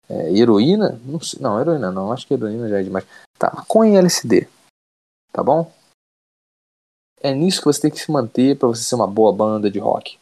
é, 0.09 0.31
heroína. 0.33 0.99
Não, 1.05 1.19
sei, 1.19 1.39
não, 1.41 1.59
heroína 1.59 1.91
não, 1.91 2.11
acho 2.11 2.27
que 2.27 2.33
heroína 2.33 2.69
já 2.69 2.79
é 2.79 2.83
demais. 2.83 3.05
Tá, 3.37 3.51
maconha 3.53 3.93
e 3.93 3.97
LSD. 3.97 4.47
Tá 5.31 5.43
bom? 5.43 5.71
É 7.19 7.33
nisso 7.33 7.59
que 7.59 7.65
você 7.65 7.81
tem 7.81 7.91
que 7.91 7.99
se 7.99 8.11
manter 8.11 8.57
para 8.57 8.67
você 8.67 8.83
ser 8.83 8.95
uma 8.95 9.07
boa 9.07 9.33
banda 9.33 9.71
de 9.71 9.79
rock. 9.79 10.19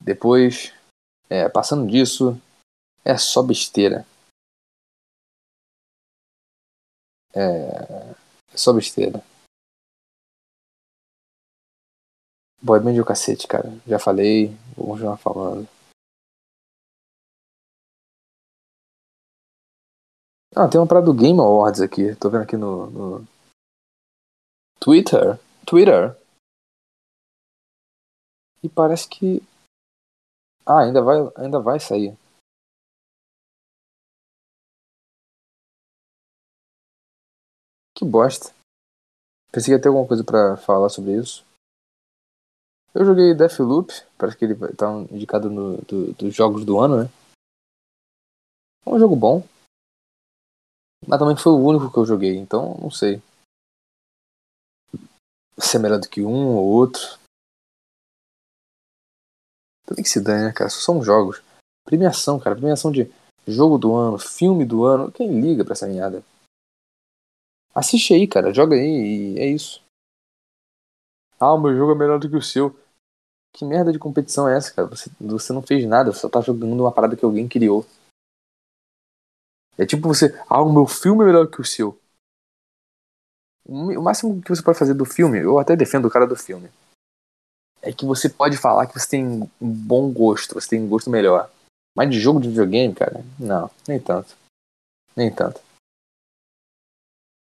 Depois, 0.00 0.72
é, 1.28 1.48
passando 1.48 1.86
disso, 1.86 2.40
é 3.04 3.16
só 3.16 3.42
besteira. 3.42 4.06
É, 7.34 8.14
é 8.52 8.56
só 8.56 8.72
besteira. 8.72 9.22
Boy 12.64 12.78
band 12.78 13.00
o 13.00 13.04
cacete, 13.04 13.48
cara. 13.48 13.68
Já 13.86 13.98
falei, 13.98 14.56
vou 14.76 14.88
continuar 14.88 15.16
falando. 15.16 15.66
Ah, 20.54 20.68
tem 20.68 20.78
uma 20.80 20.86
parada 20.86 21.06
do 21.06 21.14
Game 21.14 21.40
Awards 21.40 21.80
aqui. 21.80 22.14
Tô 22.16 22.30
vendo 22.30 22.42
aqui 22.42 22.56
no, 22.56 22.86
no... 22.90 23.26
Twitter. 24.78 25.40
Twitter. 25.66 26.16
E 28.62 28.68
parece 28.68 29.08
que. 29.08 29.42
Ah, 30.64 30.82
ainda 30.84 31.02
vai, 31.02 31.16
ainda 31.36 31.58
vai 31.58 31.80
sair. 31.80 32.16
Que 37.96 38.04
bosta. 38.04 38.54
Pensei 39.50 39.72
que 39.72 39.78
ia 39.78 39.82
ter 39.82 39.88
alguma 39.88 40.06
coisa 40.06 40.22
pra 40.22 40.56
falar 40.56 40.88
sobre 40.88 41.16
isso. 41.16 41.44
Eu 42.94 43.04
joguei 43.06 43.34
Deathloop, 43.34 43.90
parece 44.18 44.36
que 44.36 44.44
ele 44.44 44.54
tá 44.74 44.92
indicado 45.10 45.48
no, 45.48 45.78
do, 45.82 46.12
dos 46.12 46.34
jogos 46.34 46.64
do 46.64 46.78
ano, 46.78 47.02
né? 47.02 47.10
É 48.84 48.90
um 48.90 48.98
jogo 48.98 49.16
bom. 49.16 49.42
Mas 51.06 51.18
também 51.18 51.36
foi 51.36 51.52
o 51.52 51.64
único 51.64 51.90
que 51.90 51.98
eu 51.98 52.04
joguei, 52.04 52.36
então 52.36 52.76
não 52.80 52.90
sei. 52.90 53.22
Se 55.58 55.76
é 55.76 55.80
melhor 55.80 55.98
do 55.98 56.08
que 56.08 56.22
um 56.22 56.56
ou 56.56 56.64
outro. 56.64 57.18
Também 59.86 60.02
que 60.04 60.10
se 60.10 60.20
dane, 60.20 60.44
né, 60.44 60.52
cara? 60.52 60.70
São 60.70 61.02
jogos. 61.02 61.42
Premiação, 61.84 62.38
cara. 62.38 62.54
Premiação 62.54 62.92
de 62.92 63.10
jogo 63.46 63.78
do 63.78 63.94
ano, 63.94 64.18
filme 64.18 64.64
do 64.64 64.84
ano. 64.84 65.10
Quem 65.10 65.40
liga 65.40 65.64
pra 65.64 65.72
essa 65.72 65.86
merda? 65.86 66.22
Assiste 67.74 68.14
aí, 68.14 68.28
cara. 68.28 68.52
Joga 68.54 68.76
aí 68.76 69.34
e 69.34 69.38
é 69.38 69.46
isso. 69.46 69.81
Ah, 71.42 71.54
o 71.54 71.60
meu 71.60 71.76
jogo 71.76 71.90
é 71.90 71.94
melhor 71.96 72.20
do 72.20 72.30
que 72.30 72.36
o 72.36 72.40
seu. 72.40 72.78
Que 73.52 73.64
merda 73.64 73.90
de 73.90 73.98
competição 73.98 74.48
é 74.48 74.56
essa, 74.56 74.72
cara? 74.72 74.86
Você, 74.86 75.10
você 75.20 75.52
não 75.52 75.60
fez 75.60 75.84
nada, 75.84 76.12
você 76.12 76.20
só 76.20 76.28
tá 76.28 76.40
jogando 76.40 76.78
uma 76.80 76.92
parada 76.92 77.16
que 77.16 77.24
alguém 77.24 77.48
criou. 77.48 77.84
É 79.76 79.84
tipo 79.84 80.06
você, 80.06 80.40
ah, 80.48 80.62
o 80.62 80.72
meu 80.72 80.86
filme 80.86 81.24
é 81.24 81.26
melhor 81.26 81.48
que 81.48 81.60
o 81.60 81.64
seu. 81.64 81.98
O 83.66 84.00
máximo 84.00 84.40
que 84.40 84.54
você 84.54 84.62
pode 84.62 84.78
fazer 84.78 84.94
do 84.94 85.04
filme, 85.04 85.40
eu 85.40 85.58
até 85.58 85.74
defendo 85.74 86.04
o 86.04 86.10
cara 86.10 86.28
do 86.28 86.36
filme, 86.36 86.70
é 87.80 87.92
que 87.92 88.06
você 88.06 88.28
pode 88.28 88.56
falar 88.56 88.86
que 88.86 88.96
você 88.96 89.08
tem 89.08 89.26
um 89.26 89.48
bom 89.60 90.12
gosto, 90.12 90.54
você 90.54 90.68
tem 90.68 90.80
um 90.80 90.88
gosto 90.88 91.10
melhor. 91.10 91.50
Mas 91.96 92.08
de 92.08 92.20
jogo 92.20 92.40
de 92.40 92.50
videogame, 92.50 92.94
cara, 92.94 93.24
não, 93.36 93.68
nem 93.88 93.98
tanto. 93.98 94.36
Nem 95.16 95.34
tanto. 95.34 95.60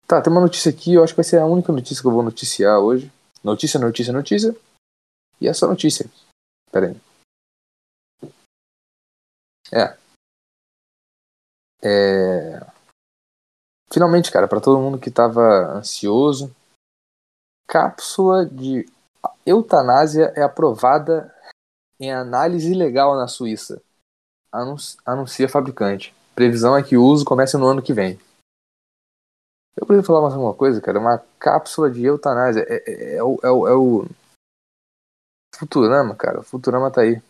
Tá, 0.07 0.21
tem 0.21 0.31
uma 0.31 0.41
notícia 0.41 0.71
aqui, 0.71 0.93
eu 0.93 1.03
acho 1.03 1.11
que 1.11 1.17
vai 1.17 1.25
ser 1.25 1.39
a 1.39 1.45
única 1.45 1.73
notícia 1.73 2.01
que 2.01 2.07
eu 2.07 2.13
vou 2.13 2.23
noticiar 2.23 2.79
hoje. 2.79 3.11
Notícia, 3.43 3.79
notícia, 3.79 4.13
notícia. 4.13 4.55
E 5.39 5.47
essa 5.47 5.67
notícia. 5.67 6.09
Pera 6.71 6.87
aí. 6.87 7.01
É. 9.71 9.97
É... 11.83 12.59
Finalmente, 13.91 14.31
cara, 14.31 14.47
para 14.47 14.61
todo 14.61 14.79
mundo 14.79 14.99
que 14.99 15.09
tava 15.09 15.77
ansioso, 15.77 16.55
cápsula 17.67 18.45
de 18.45 18.85
eutanásia 19.45 20.33
é 20.35 20.43
aprovada 20.43 21.33
em 21.99 22.11
análise 22.11 22.73
legal 22.73 23.15
na 23.15 23.27
Suíça. 23.27 23.81
Anuncia 25.05 25.49
fabricante. 25.49 26.13
Previsão 26.35 26.75
é 26.77 26.83
que 26.83 26.97
o 26.97 27.03
uso 27.03 27.25
comece 27.25 27.57
no 27.57 27.65
ano 27.65 27.81
que 27.81 27.93
vem. 27.93 28.19
Eu 29.75 29.85
preciso 29.85 30.07
falar 30.07 30.21
mais 30.21 30.33
uma 30.35 30.53
coisa, 30.53 30.81
cara. 30.81 30.99
Uma 30.99 31.19
cápsula 31.39 31.89
de 31.89 32.03
eutanásia. 32.03 32.65
É, 32.67 32.83
é, 32.91 33.15
é, 33.15 33.23
o, 33.23 33.39
é, 33.41 33.51
o, 33.51 33.67
é 33.67 33.75
o 33.75 34.05
Futurama, 35.55 36.15
cara. 36.15 36.41
O 36.41 36.43
Futurama 36.43 36.91
tá 36.91 37.01
aí. 37.01 37.21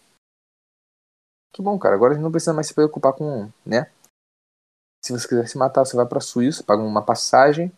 Que 1.53 1.61
bom, 1.61 1.77
cara. 1.77 1.95
Agora 1.95 2.13
a 2.13 2.15
gente 2.15 2.23
não 2.23 2.31
precisa 2.31 2.53
mais 2.53 2.67
se 2.67 2.73
preocupar 2.73 3.13
com, 3.13 3.51
né? 3.65 3.91
Se 5.03 5.11
você 5.11 5.27
quiser 5.27 5.47
se 5.47 5.57
matar, 5.57 5.85
você 5.85 5.95
vai 5.95 6.05
pra 6.05 6.21
Suíça, 6.21 6.63
paga 6.63 6.81
uma 6.81 7.03
passagem 7.03 7.71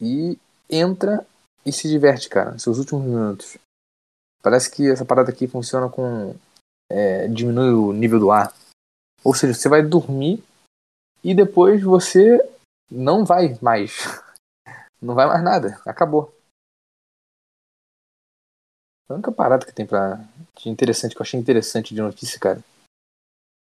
e 0.00 0.38
entra 0.68 1.26
e 1.64 1.72
se 1.72 1.88
diverte, 1.88 2.28
cara, 2.28 2.58
seus 2.58 2.78
últimos 2.78 3.04
minutos. 3.04 3.58
Parece 4.42 4.70
que 4.70 4.88
essa 4.90 5.04
parada 5.04 5.30
aqui 5.30 5.48
funciona 5.48 5.88
com. 5.88 6.36
É, 6.88 7.26
diminui 7.26 7.70
o 7.70 7.92
nível 7.92 8.20
do 8.20 8.30
ar. 8.30 8.54
Ou 9.24 9.34
seja, 9.34 9.54
você 9.54 9.68
vai 9.68 9.82
dormir 9.82 10.44
e 11.24 11.34
depois 11.34 11.82
você 11.82 12.38
não 12.90 13.24
vai 13.24 13.58
mais. 13.60 13.98
Não 15.00 15.14
vai 15.14 15.26
mais 15.26 15.44
nada. 15.44 15.80
Acabou. 15.84 16.34
A 19.08 19.14
única 19.14 19.30
parada 19.30 19.64
que 19.64 19.72
tem 19.72 19.86
pra. 19.86 20.16
de 20.56 20.70
interessante, 20.70 21.14
que 21.14 21.20
eu 21.20 21.22
achei 21.22 21.38
interessante 21.38 21.94
de 21.94 22.00
notícia, 22.00 22.40
cara. 22.40 22.64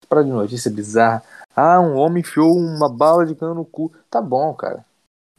Parada 0.08 0.26
de 0.26 0.32
notícia 0.32 0.70
bizarra. 0.70 1.22
Ah, 1.54 1.78
um 1.78 1.96
homem 1.96 2.22
enfiou 2.22 2.56
uma 2.56 2.88
bala 2.88 3.26
de 3.26 3.34
cano 3.34 3.54
no 3.54 3.64
cu. 3.64 3.90
Tá 4.10 4.20
bom, 4.20 4.54
cara. 4.54 4.84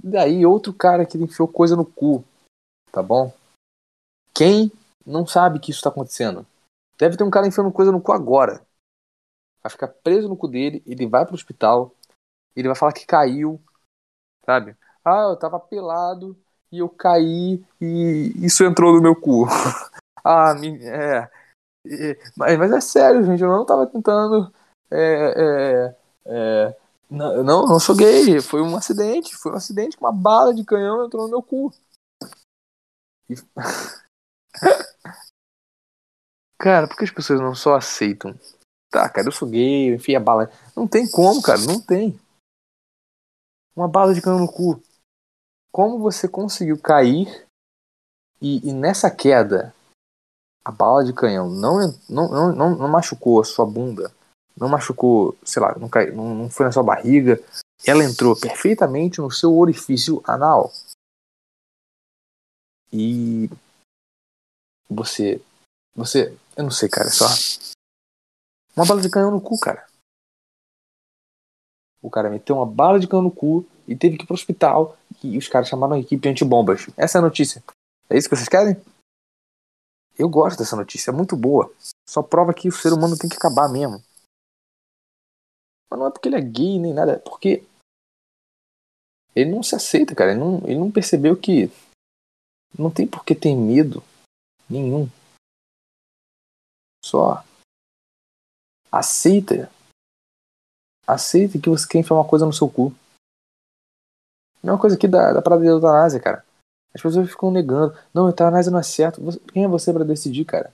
Daí 0.01 0.45
outro 0.45 0.73
cara 0.73 1.05
que 1.05 1.17
enfiou 1.17 1.47
coisa 1.47 1.75
no 1.75 1.85
cu. 1.85 2.23
Tá 2.91 3.01
bom? 3.01 3.33
Quem 4.33 4.71
não 5.05 5.25
sabe 5.25 5.59
que 5.59 5.71
isso 5.71 5.81
tá 5.81 5.89
acontecendo? 5.89 6.45
Deve 6.97 7.17
ter 7.17 7.23
um 7.23 7.31
cara 7.31 7.47
enfiando 7.47 7.71
coisa 7.71 7.91
no 7.91 8.01
cu 8.01 8.11
agora. 8.11 8.65
Vai 9.63 9.71
ficar 9.71 9.87
preso 9.87 10.29
no 10.29 10.37
cu 10.37 10.47
dele, 10.47 10.81
ele 10.85 11.05
vai 11.05 11.25
pro 11.25 11.35
hospital, 11.35 11.93
ele 12.55 12.67
vai 12.67 12.75
falar 12.75 12.93
que 12.93 13.05
caiu, 13.05 13.61
sabe? 14.45 14.75
Ah, 15.03 15.29
eu 15.31 15.37
tava 15.37 15.59
pelado 15.59 16.37
e 16.71 16.79
eu 16.79 16.89
caí 16.89 17.63
e 17.79 18.33
isso 18.37 18.63
entrou 18.63 18.93
no 18.93 19.01
meu 19.01 19.15
cu. 19.15 19.45
ah, 20.23 20.53
é. 20.81 21.29
Mas, 22.37 22.57
mas 22.57 22.71
é 22.71 22.81
sério, 22.81 23.23
gente, 23.23 23.41
eu 23.41 23.49
não 23.49 23.65
tava 23.65 23.87
tentando. 23.87 24.53
É, 24.89 25.33
é, 25.37 25.95
é, 26.25 26.75
não, 27.09 27.43
não, 27.43 27.65
não 27.65 27.79
sou 27.79 27.95
gay, 27.95 28.39
foi 28.41 28.61
um 28.61 28.75
acidente, 28.75 29.35
foi 29.35 29.51
um 29.51 29.55
acidente 29.55 29.97
com 29.97 30.05
uma 30.05 30.13
bala 30.13 30.53
de 30.53 30.63
canhão 30.63 31.05
entrou 31.05 31.23
no 31.23 31.29
meu 31.29 31.41
cu. 31.41 31.73
E... 33.29 33.35
cara, 36.59 36.87
por 36.87 36.97
que 36.97 37.05
as 37.05 37.11
pessoas 37.11 37.39
não 37.39 37.55
só 37.55 37.75
aceitam? 37.75 38.37
Tá, 38.89 39.09
cara, 39.09 39.27
eu 39.27 39.31
sou 39.31 39.47
gay, 39.49 39.89
eu 39.89 39.95
enfio 39.95 40.17
a 40.17 40.19
bala. 40.19 40.51
Não 40.75 40.87
tem 40.87 41.09
como, 41.09 41.41
cara, 41.41 41.61
não 41.61 41.79
tem. 41.81 42.19
Uma 43.75 43.87
bala 43.87 44.13
de 44.13 44.21
canhão 44.21 44.39
no 44.39 44.51
cu. 44.51 44.81
Como 45.71 45.99
você 45.99 46.27
conseguiu 46.27 46.77
cair 46.77 47.47
e, 48.41 48.69
e 48.69 48.73
nessa 48.73 49.09
queda 49.09 49.73
a 50.63 50.71
bala 50.71 51.03
de 51.03 51.13
canhão 51.13 51.49
não, 51.49 51.79
não, 52.09 52.29
não, 52.29 52.55
não, 52.55 52.75
não 52.75 52.87
machucou 52.87 53.41
a 53.41 53.43
sua 53.43 53.65
bunda, 53.65 54.13
não 54.55 54.69
machucou, 54.69 55.35
sei 55.43 55.61
lá, 55.61 55.75
não, 55.77 55.89
cai, 55.89 56.11
não, 56.11 56.35
não 56.35 56.49
foi 56.49 56.65
na 56.65 56.71
sua 56.71 56.83
barriga, 56.83 57.41
ela 57.85 58.03
entrou 58.03 58.39
perfeitamente 58.39 59.19
no 59.19 59.31
seu 59.31 59.57
orifício 59.57 60.21
anal. 60.23 60.71
E 62.93 63.49
você, 64.89 65.41
você, 65.95 66.37
eu 66.55 66.63
não 66.63 66.71
sei, 66.71 66.89
cara, 66.89 67.07
é 67.07 67.11
só 67.11 67.25
uma 68.75 68.85
bala 68.85 69.01
de 69.01 69.09
canhão 69.09 69.31
no 69.31 69.41
cu, 69.41 69.59
cara. 69.59 69.90
O 72.01 72.09
cara 72.09 72.29
meteu 72.29 72.55
uma 72.55 72.65
bala 72.65 72.99
de 72.99 73.07
cano 73.07 73.23
no 73.23 73.31
cu 73.31 73.65
e 73.87 73.95
teve 73.95 74.17
que 74.17 74.23
ir 74.23 74.27
pro 74.27 74.33
hospital. 74.33 74.97
E 75.23 75.37
os 75.37 75.47
caras 75.47 75.67
chamaram 75.67 75.93
a 75.93 75.99
equipe 75.99 76.27
antibombas. 76.27 76.87
Essa 76.97 77.17
é 77.17 77.19
a 77.19 77.21
notícia. 77.21 77.63
É 78.09 78.17
isso 78.17 78.27
que 78.27 78.35
vocês 78.35 78.49
querem? 78.49 78.75
Eu 80.17 80.29
gosto 80.29 80.57
dessa 80.57 80.75
notícia, 80.75 81.11
é 81.11 81.13
muito 81.13 81.35
boa. 81.35 81.71
Só 82.07 82.21
prova 82.21 82.53
que 82.53 82.67
o 82.67 82.71
ser 82.71 82.91
humano 82.93 83.17
tem 83.17 83.29
que 83.29 83.37
acabar 83.37 83.69
mesmo. 83.69 84.03
Mas 85.89 85.99
não 85.99 86.07
é 86.07 86.11
porque 86.11 86.27
ele 86.27 86.37
é 86.37 86.41
gay 86.41 86.79
nem 86.79 86.93
nada, 86.93 87.13
é 87.13 87.17
porque 87.17 87.63
ele 89.35 89.51
não 89.51 89.63
se 89.63 89.75
aceita, 89.75 90.15
cara. 90.15 90.31
Ele 90.31 90.39
não, 90.39 90.57
ele 90.65 90.79
não 90.79 90.91
percebeu 90.91 91.35
que 91.35 91.71
não 92.77 92.91
tem 92.91 93.07
por 93.07 93.23
que 93.23 93.35
ter 93.35 93.55
medo 93.55 94.03
nenhum. 94.69 95.09
Só 97.03 97.43
aceita 98.91 99.71
Aceite 101.07 101.59
que 101.59 101.69
você 101.69 101.87
quer 101.87 101.99
enfiar 101.99 102.15
uma 102.15 102.27
coisa 102.27 102.45
no 102.45 102.53
seu 102.53 102.69
cu. 102.69 102.93
Não 104.63 104.75
é 104.75 104.77
coisa 104.79 104.95
aqui 104.95 105.07
da, 105.07 105.33
da 105.33 105.41
parada 105.41 105.61
de 105.61 105.67
eutanásia, 105.67 106.19
cara. 106.19 106.45
As 106.93 107.01
pessoas 107.01 107.29
ficam 107.29 107.51
negando. 107.51 107.97
Não, 108.13 108.27
eutanásia 108.27 108.71
não 108.71 108.79
é 108.79 108.83
certo. 108.83 109.21
Quem 109.51 109.63
é 109.63 109.67
você 109.67 109.91
para 109.91 110.05
decidir, 110.05 110.45
cara? 110.45 110.73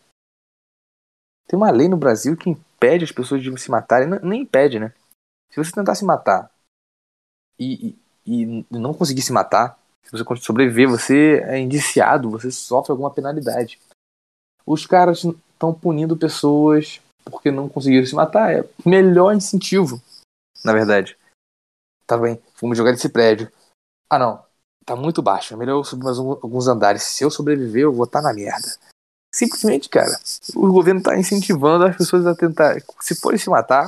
Tem 1.47 1.55
uma 1.55 1.71
lei 1.71 1.87
no 1.87 1.95
Brasil 1.95 2.35
que 2.35 2.49
impede 2.49 3.05
as 3.05 3.11
pessoas 3.11 3.41
de 3.41 3.57
se 3.59 3.71
matarem. 3.71 4.07
Não, 4.07 4.19
nem 4.19 4.41
impede, 4.41 4.79
né? 4.79 4.93
Se 5.49 5.57
você 5.57 5.71
tentar 5.71 5.95
se 5.95 6.03
matar 6.03 6.51
e, 7.57 7.97
e, 8.25 8.65
e 8.65 8.65
não 8.77 8.93
conseguir 8.93 9.21
se 9.21 9.31
matar, 9.31 9.79
se 10.03 10.11
você 10.11 10.23
sobreviver, 10.41 10.89
você 10.89 11.41
é 11.45 11.57
indiciado, 11.57 12.29
você 12.29 12.51
sofre 12.51 12.91
alguma 12.91 13.11
penalidade. 13.11 13.79
Os 14.65 14.85
caras 14.85 15.23
estão 15.23 15.73
punindo 15.73 16.17
pessoas 16.17 17.01
porque 17.25 17.51
não 17.51 17.69
conseguiram 17.69 18.05
se 18.05 18.15
matar. 18.15 18.53
É 18.53 18.65
melhor 18.85 19.33
incentivo 19.33 20.01
na 20.63 20.73
verdade. 20.73 21.17
Tá 22.05 22.17
bem, 22.17 22.41
vamos 22.61 22.77
jogar 22.77 22.91
desse 22.91 23.09
prédio. 23.09 23.51
Ah 24.09 24.17
não, 24.17 24.45
tá 24.85 24.95
muito 24.95 25.21
baixo. 25.21 25.53
É 25.53 25.57
melhor 25.57 25.79
eu 25.79 25.83
subir 25.83 26.05
mais 26.05 26.17
um, 26.17 26.31
alguns 26.31 26.67
andares. 26.67 27.03
Se 27.03 27.23
eu 27.23 27.29
sobreviver, 27.29 27.83
eu 27.83 27.93
vou 27.93 28.05
estar 28.05 28.21
tá 28.21 28.27
na 28.27 28.33
merda. 28.33 28.67
Simplesmente, 29.33 29.89
cara, 29.89 30.17
o 30.55 30.71
governo 30.71 31.03
tá 31.03 31.17
incentivando 31.17 31.85
as 31.85 31.95
pessoas 31.97 32.25
a 32.25 32.33
tentar, 32.33 32.77
se 33.01 33.13
forem 33.13 33.37
se 33.37 33.49
matar, 33.49 33.87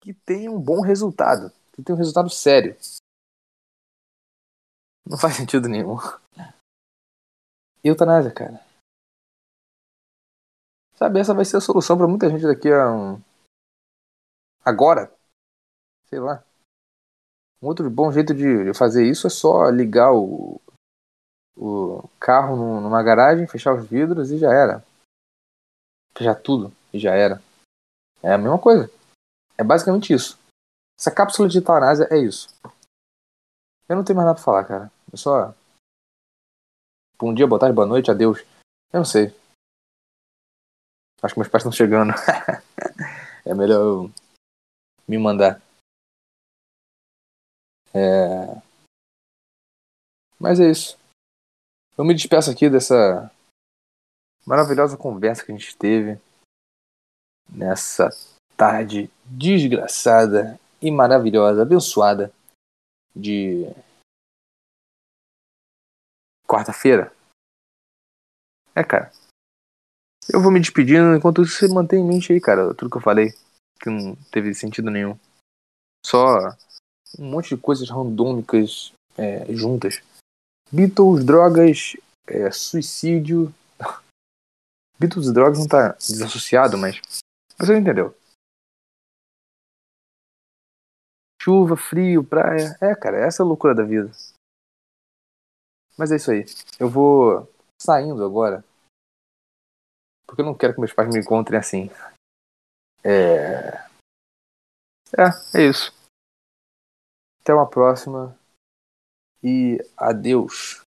que 0.00 0.12
tenha 0.12 0.50
um 0.50 0.58
bom 0.58 0.80
resultado. 0.80 1.52
Que 1.72 1.82
tenha 1.82 1.94
um 1.94 1.98
resultado 1.98 2.28
sério. 2.30 2.76
Não 5.06 5.18
faz 5.18 5.36
sentido 5.36 5.68
nenhum. 5.68 5.96
Eutanásia, 7.84 8.32
cara. 8.32 8.64
Sabe, 10.96 11.20
essa 11.20 11.34
vai 11.34 11.44
ser 11.44 11.56
a 11.56 11.60
solução 11.60 11.96
para 11.96 12.06
muita 12.06 12.30
gente 12.30 12.42
daqui 12.42 12.70
a 12.70 12.90
um. 12.90 13.20
Agora, 14.64 15.12
sei 16.12 16.20
lá. 16.20 16.44
Um 17.62 17.68
outro 17.68 17.88
bom 17.88 18.12
jeito 18.12 18.34
de 18.34 18.74
fazer 18.74 19.08
isso 19.08 19.26
é 19.26 19.30
só 19.30 19.70
ligar 19.70 20.12
o. 20.12 20.60
o 21.56 22.06
carro 22.20 22.80
numa 22.82 23.02
garagem, 23.02 23.46
fechar 23.46 23.74
os 23.74 23.88
vidros 23.88 24.30
e 24.30 24.38
já 24.38 24.52
era. 24.52 24.84
Fechar 26.14 26.34
tudo 26.34 26.70
e 26.92 26.98
já 26.98 27.14
era. 27.14 27.42
É 28.22 28.34
a 28.34 28.38
mesma 28.38 28.58
coisa. 28.58 28.90
É 29.56 29.64
basicamente 29.64 30.12
isso. 30.12 30.38
Essa 30.98 31.10
cápsula 31.10 31.48
de 31.48 31.58
eutanásia 31.58 32.06
é 32.10 32.18
isso. 32.18 32.48
Eu 33.88 33.96
não 33.96 34.04
tenho 34.04 34.16
mais 34.16 34.26
nada 34.26 34.34
pra 34.34 34.44
falar, 34.44 34.64
cara. 34.64 34.92
Eu 35.10 35.16
só. 35.16 35.54
Bom 37.18 37.32
dia, 37.32 37.46
boa 37.46 37.58
tarde, 37.58 37.74
boa 37.74 37.86
noite, 37.86 38.10
adeus. 38.10 38.40
Eu 38.92 38.98
não 38.98 39.04
sei. 39.04 39.34
Acho 41.22 41.34
que 41.34 41.40
meus 41.40 41.48
pais 41.48 41.62
estão 41.62 41.72
chegando. 41.72 42.12
é 43.46 43.54
melhor 43.54 43.80
eu 43.80 44.10
me 45.08 45.16
mandar. 45.16 45.62
É... 47.94 48.60
Mas 50.38 50.58
é 50.58 50.70
isso. 50.70 50.98
Eu 51.96 52.04
me 52.04 52.14
despeço 52.14 52.50
aqui 52.50 52.68
dessa 52.68 53.30
maravilhosa 54.46 54.96
conversa 54.96 55.44
que 55.44 55.52
a 55.52 55.56
gente 55.56 55.76
teve 55.76 56.20
nessa 57.48 58.08
tarde 58.56 59.10
desgraçada 59.24 60.58
e 60.80 60.90
maravilhosa, 60.90 61.62
abençoada 61.62 62.32
de 63.14 63.66
quarta-feira. 66.48 67.14
É, 68.74 68.82
cara. 68.82 69.12
Eu 70.32 70.40
vou 70.40 70.50
me 70.50 70.60
despedindo 70.60 71.14
enquanto 71.14 71.44
você 71.44 71.68
mantém 71.68 72.00
em 72.00 72.08
mente 72.08 72.32
aí, 72.32 72.40
cara, 72.40 72.74
tudo 72.74 72.90
que 72.90 72.96
eu 72.96 73.02
falei, 73.02 73.32
que 73.80 73.90
não 73.90 74.16
teve 74.30 74.54
sentido 74.54 74.90
nenhum. 74.90 75.18
Só 76.04 76.56
um 77.18 77.30
monte 77.30 77.54
de 77.54 77.60
coisas 77.60 77.88
randômicas 77.88 78.92
é, 79.16 79.52
juntas. 79.54 80.02
Beatles, 80.70 81.24
drogas, 81.24 81.96
é, 82.26 82.50
suicídio. 82.50 83.52
Beatles 84.98 85.28
e 85.28 85.32
drogas 85.32 85.58
não 85.58 85.68
tá 85.68 85.92
desassociado, 85.92 86.78
mas 86.78 87.00
você 87.58 87.78
entendeu. 87.78 88.14
Chuva, 91.42 91.76
frio, 91.76 92.24
praia. 92.24 92.76
É, 92.80 92.94
cara, 92.94 93.18
essa 93.18 93.42
é 93.42 93.44
a 93.44 93.46
loucura 93.46 93.74
da 93.74 93.82
vida. 93.82 94.10
Mas 95.98 96.12
é 96.12 96.16
isso 96.16 96.30
aí. 96.30 96.44
Eu 96.78 96.88
vou 96.88 97.52
saindo 97.80 98.24
agora. 98.24 98.64
Porque 100.24 100.40
eu 100.40 100.46
não 100.46 100.56
quero 100.56 100.72
que 100.72 100.80
meus 100.80 100.92
pais 100.92 101.12
me 101.12 101.20
encontrem 101.20 101.58
assim. 101.58 101.90
É. 103.04 103.84
É, 105.18 105.58
é 105.58 105.68
isso. 105.68 105.92
Até 107.42 107.52
uma 107.54 107.66
próxima. 107.68 108.38
E 109.42 109.78
adeus. 109.96 110.81